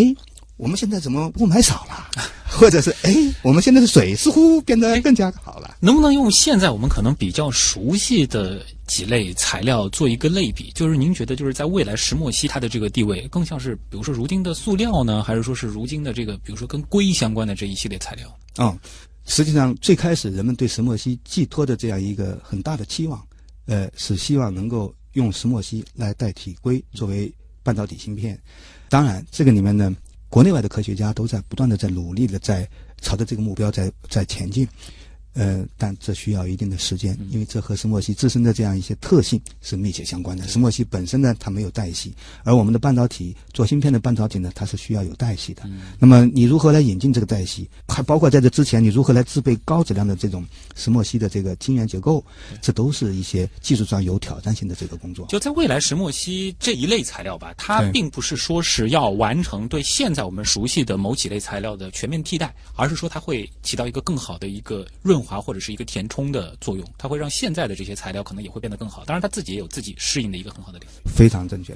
[0.57, 2.07] 我们现在怎么雾霾少了？
[2.53, 5.77] 或者是哎，我们现在的水似乎变得更加好了。
[5.79, 18.37] 能不能用现在我们可能比较熟悉的几类材料做一个类比，就是您觉得就是在未来石墨烯它的这个地位更像是比如说如今的塑料呢，还是说是如今的这个比如说跟硅相关的这一系列材料？
[18.57, 18.77] 嗯，
[19.25, 23.25] 实际上最开始人们对石墨烯寄托的这样一个很大的期望，
[23.71, 28.37] 呃，是希望能够用石墨烯来代替硅作为半导体芯片。
[28.89, 29.95] 当然，这个里面呢，
[30.27, 32.69] 国内外的科学家都在不断的在努力的在
[32.99, 34.67] 朝着这个目标在在前进。
[35.33, 40.45] 呃，但这需要一定的时间，因为这和石墨烯自身的这样一些特性是密切相关的。
[40.45, 42.11] 石墨烯本身呢，它没有代谢，
[42.43, 45.63] 而我们的半导体做芯片的半导体呢，它是需要有代谢的。
[45.97, 47.65] 那么你如何来引进这个代谢？
[47.87, 52.21] 还包括在这之前，你如何来制备高质量的这种石墨烯的这个晶圆结构？
[52.61, 55.25] 这都是一些技术上有挑战性的这个工作。
[55.27, 65.20] 就在未来，石墨烯这一类材料吧，它并不是说是要完成对现在我们熟悉的某几类材料的全面替代，而是说它会起到一个更好的一个润。
[65.21, 69.03] 滑或者是一个填充的作用，它会让现在的这些材料可能也会变得更好。
[69.05, 70.91] 当然，它自己也有自己适应的一个很好的点。
[71.05, 71.75] 非常正确。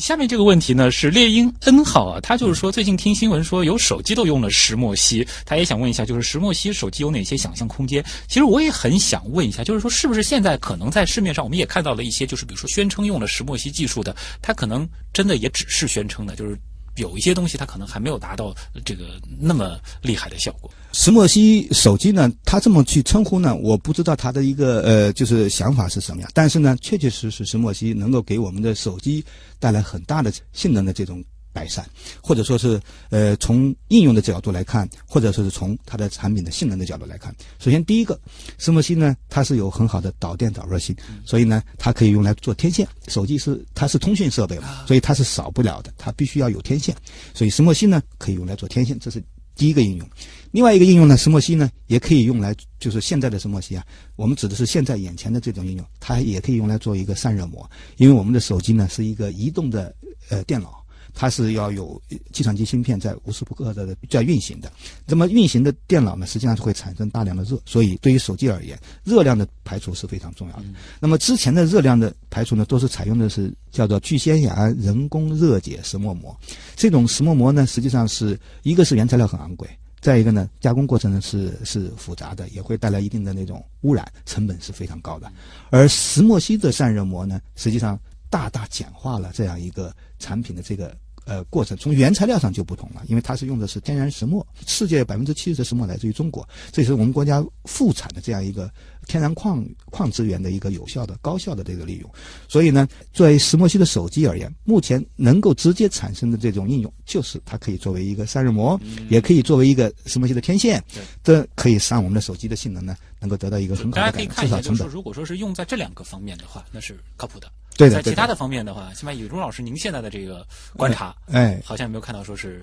[0.00, 8.02] 下面这个问题呢是猎鹰 N 号啊，他就是说最近听新闻说有手机都用了石墨烯，他也想问一下，就是石墨烯手机有哪些想象空间？
[8.26, 16.58] 其实我也很想问一下，就是说是不是现在可能在市面上我们也看到了一些，就是比如说宣称用了石墨烯技术的，它可能真的也只是宣称的，就是。
[16.96, 20.70] 有一些东西它可能还没有达到这个那么厉害的效果。
[20.92, 26.30] 石墨烯手机呢，它这么去称呼呢，我不知道它的一个呃，就是想法是什么样。
[26.34, 29.24] 但是呢，确确实实石墨烯能够给我们的手机
[29.58, 31.22] 带来很大的性能的这种。
[31.52, 31.84] 改善，
[32.22, 32.80] 或者说是
[33.10, 37.34] 呃，从应用的角度来看，或者说是从它的产品的性能的角度来看。
[37.58, 38.18] 首先，第一个，
[38.58, 42.88] 石墨烯呢，它是有很好的导电导热性，所以呢，它可以用来做天线。
[43.08, 46.96] 手机是它是通讯设备嘛，所以它是少不了的，它必须要有天线。
[47.34, 49.22] 所以石墨烯呢，可以用来做天线，这是
[49.54, 50.08] 第一个应用。
[50.52, 53.84] 另外一个应用呢，石墨烯呢，也可以用来，就是现在的石墨烯啊，
[54.16, 59.94] 我们指的是现在眼前的这种应用，它也可以用来做一个散热膜，因为我们的手机呢是一个移动的
[60.28, 60.81] 呃电脑。
[61.14, 62.00] 它是要有
[62.32, 64.72] 计算机芯片在无时不刻的在运行的，
[65.06, 70.64] 那么运行的电脑呢，实际上是会产生大量的热，所以对于手机而言，热量的排除是非常重要的。
[71.00, 76.36] 那么之前的热量的排除呢，都是采用的是叫做聚酰亚胺人工热解石墨膜，
[76.74, 79.68] 这种石墨膜呢，实际上是一个是原材料很昂贵，
[80.00, 85.30] 再一个呢，加工过程呢是是复杂的，也会带来一定的那种污染，成本是非常高的。
[85.70, 87.98] 而石墨烯的散热膜呢，实际上
[88.32, 90.96] 大大简化了这样一个产品的这个。
[91.24, 98.68] 呃，过程从原材料上就不同了，因为它是用的是天然石墨，世界百分之七十的石墨来自于中国，这是我们国家副产的这样一个
[99.06, 102.10] 天然矿矿资源的一个有效的、高效的这个利用。
[102.48, 110.82] 所以呢，作为石墨烯的手机而言，目前能够直接产生的这种应用，就是它可以作为一个散热膜，也可以作为一个石墨烯的天线，
[111.22, 114.88] 这可以让我们的手机的性能呢，能够得到一个很好的改善，至少成本。
[114.88, 117.50] 如果说是用在这两个方面的话，那是靠谱的。
[117.76, 120.46] 对的，在其他的方面的话，起码以钟老师您现在的这个
[120.76, 122.62] 观察，哎，好像没有看到说是，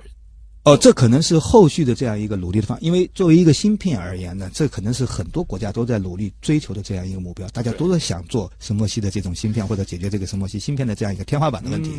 [0.70, 11.89] 哦，这可能是后续的这样一个努力的方，因为作为一个芯片而言呢，这可能是很多国家都在努力追求的这样一个目标，大家都在想做石墨烯的这种芯片，或者解决这个石墨烯芯片的这样一个天花板的问题。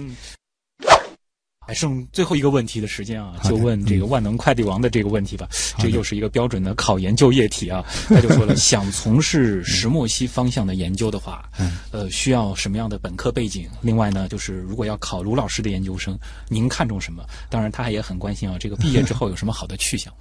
[1.66, 5.46] 还剩最后一个问题的时间啊，就问这个万能快递王的这个问题吧。
[5.78, 7.84] 这又是一个标准的考研就业题啊。
[8.08, 11.48] 他就说了， 想从事石墨烯方向的研究的话，
[11.92, 13.68] 呃，需要什么样的本科背景？
[13.82, 17.24] 另外呢，就是如果要考卢老师的研究生，您看重什么？
[17.50, 20.12] 当然，他还也很关心啊，这个毕业之后有什么好的去向？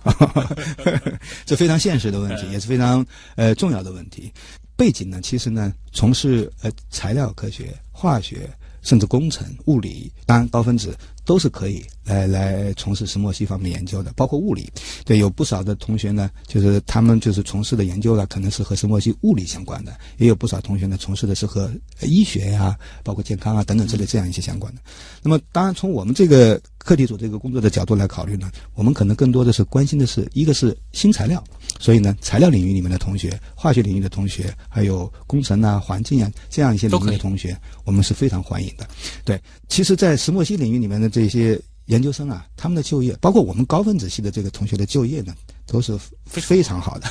[1.45, 3.03] 这非常现实的问题， 也是非常
[3.35, 4.31] 呃重要的问题。
[4.75, 8.49] 背景呢，其实呢，从事呃材料科学、化学。
[8.81, 10.97] 甚至工程、物理，当然高分子
[11.29, 14.67] 都是可以来来从事石墨烯方面研究的，包括物理。
[15.05, 21.71] 对，有不少的同学呢，就是他们就是从事的研究呢，可能是和石墨烯物理相关的；也有不少同学呢，从事的是和
[22.01, 24.81] 医学呀、包括健康啊等等之类这样一些相关的。
[25.21, 31.43] 那么，当然从我们这个课题组这个工作的角度来考虑呢，我们可能更多的是关心的是一个是新材料。
[31.79, 38.87] 所以呢，材料领域里面的同学、化学领域的同学，还有工程啊、环境啊这样一些领域的同学，我们是非常欢迎的。
[39.23, 45.33] 对，其实，在石墨烯领域里面的这些研究生啊，他们的就业，包括我们高分子系的这个同学的就业呢，
[45.65, 47.07] 都是非常好的。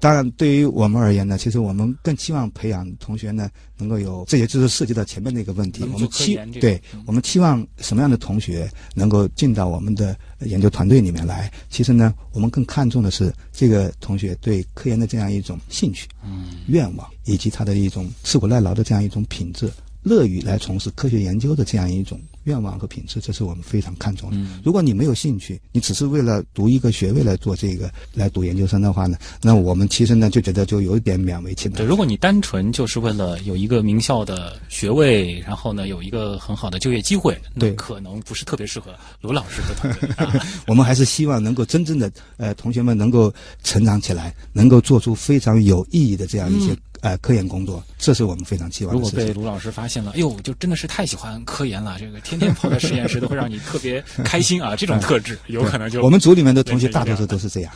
[0.00, 5.84] 当然，对于我们而言呢，其实我们更期望培养同学呢，能够有这也就是涉及到前面那个问题。
[5.92, 11.52] 我们期对我们期望什么样的同学能够进到我们的研究团队里面来？
[11.68, 19.70] 其实呢，我们更看重的是这个同学对科研的这样一种兴趣、嗯、愿望，以及他的一种吃苦耐劳的这样一种品质，
[20.02, 24.36] 乐于来从事科学研究的这样一种愿望和品质，这是我们非常看重的。
[24.36, 31.88] 嗯如果你没有兴趣，你只是为了读一个学位来做这个来读研究生的话呢，那我们其实呢就觉得就有一点勉为其难对，难。
[31.88, 40.44] 如果你单纯就是为了有一个名校的学位，然后呢有一个很好的就业机会，对可能不是特别适合卢老师的团队啊。
[40.66, 43.32] 我们还是希望能够真正的呃同学们能够
[43.62, 49.18] 成长起来，能够做出非常有意义的这样一些、呃科研工作，这是我们非常期望的事情。
[49.18, 57.72] 果被卢老师发现了，哎呦，就真的是太喜欢科研了，这个天天泡在实验室都会让你特别 开心啊，这种特质有可能就我们组里面的同学大多数都是这样。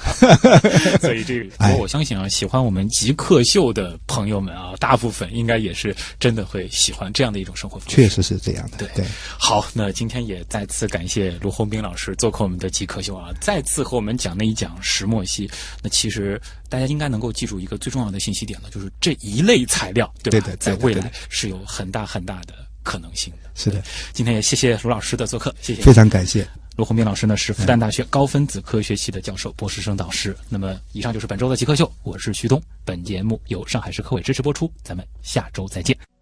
[1.00, 7.96] 所以这个，哎不过我相信啊，喜欢我们极客秀的朋友们啊，大部分应该也是真的会喜欢这样的一种生活方式。
[7.96, 8.78] 确实是这样的。
[8.78, 9.04] 对对，
[9.38, 15.50] 好，那今天也再次感谢卢洪斌老师做客我们的极客秀啊，再次和我们讲了一讲石墨烯。
[15.82, 20.48] 那其实大家应该能够记住一个最重要的信息点了，就是这一类材料，对吧？
[20.58, 23.50] 在未来是有很大很大的可能性的。
[23.54, 25.82] 是的，今天也谢谢卢老师的做客，谢谢。
[25.82, 26.46] 非常感谢。
[26.76, 30.36] 卢洪斌老师呢是复旦大学高分子科学系的教授、博士生导师。
[30.48, 32.60] 那么，以上就是本周的极客秀，我是徐东。
[32.84, 35.96] 本节目由上海市科委支持播出，咱们下周再见。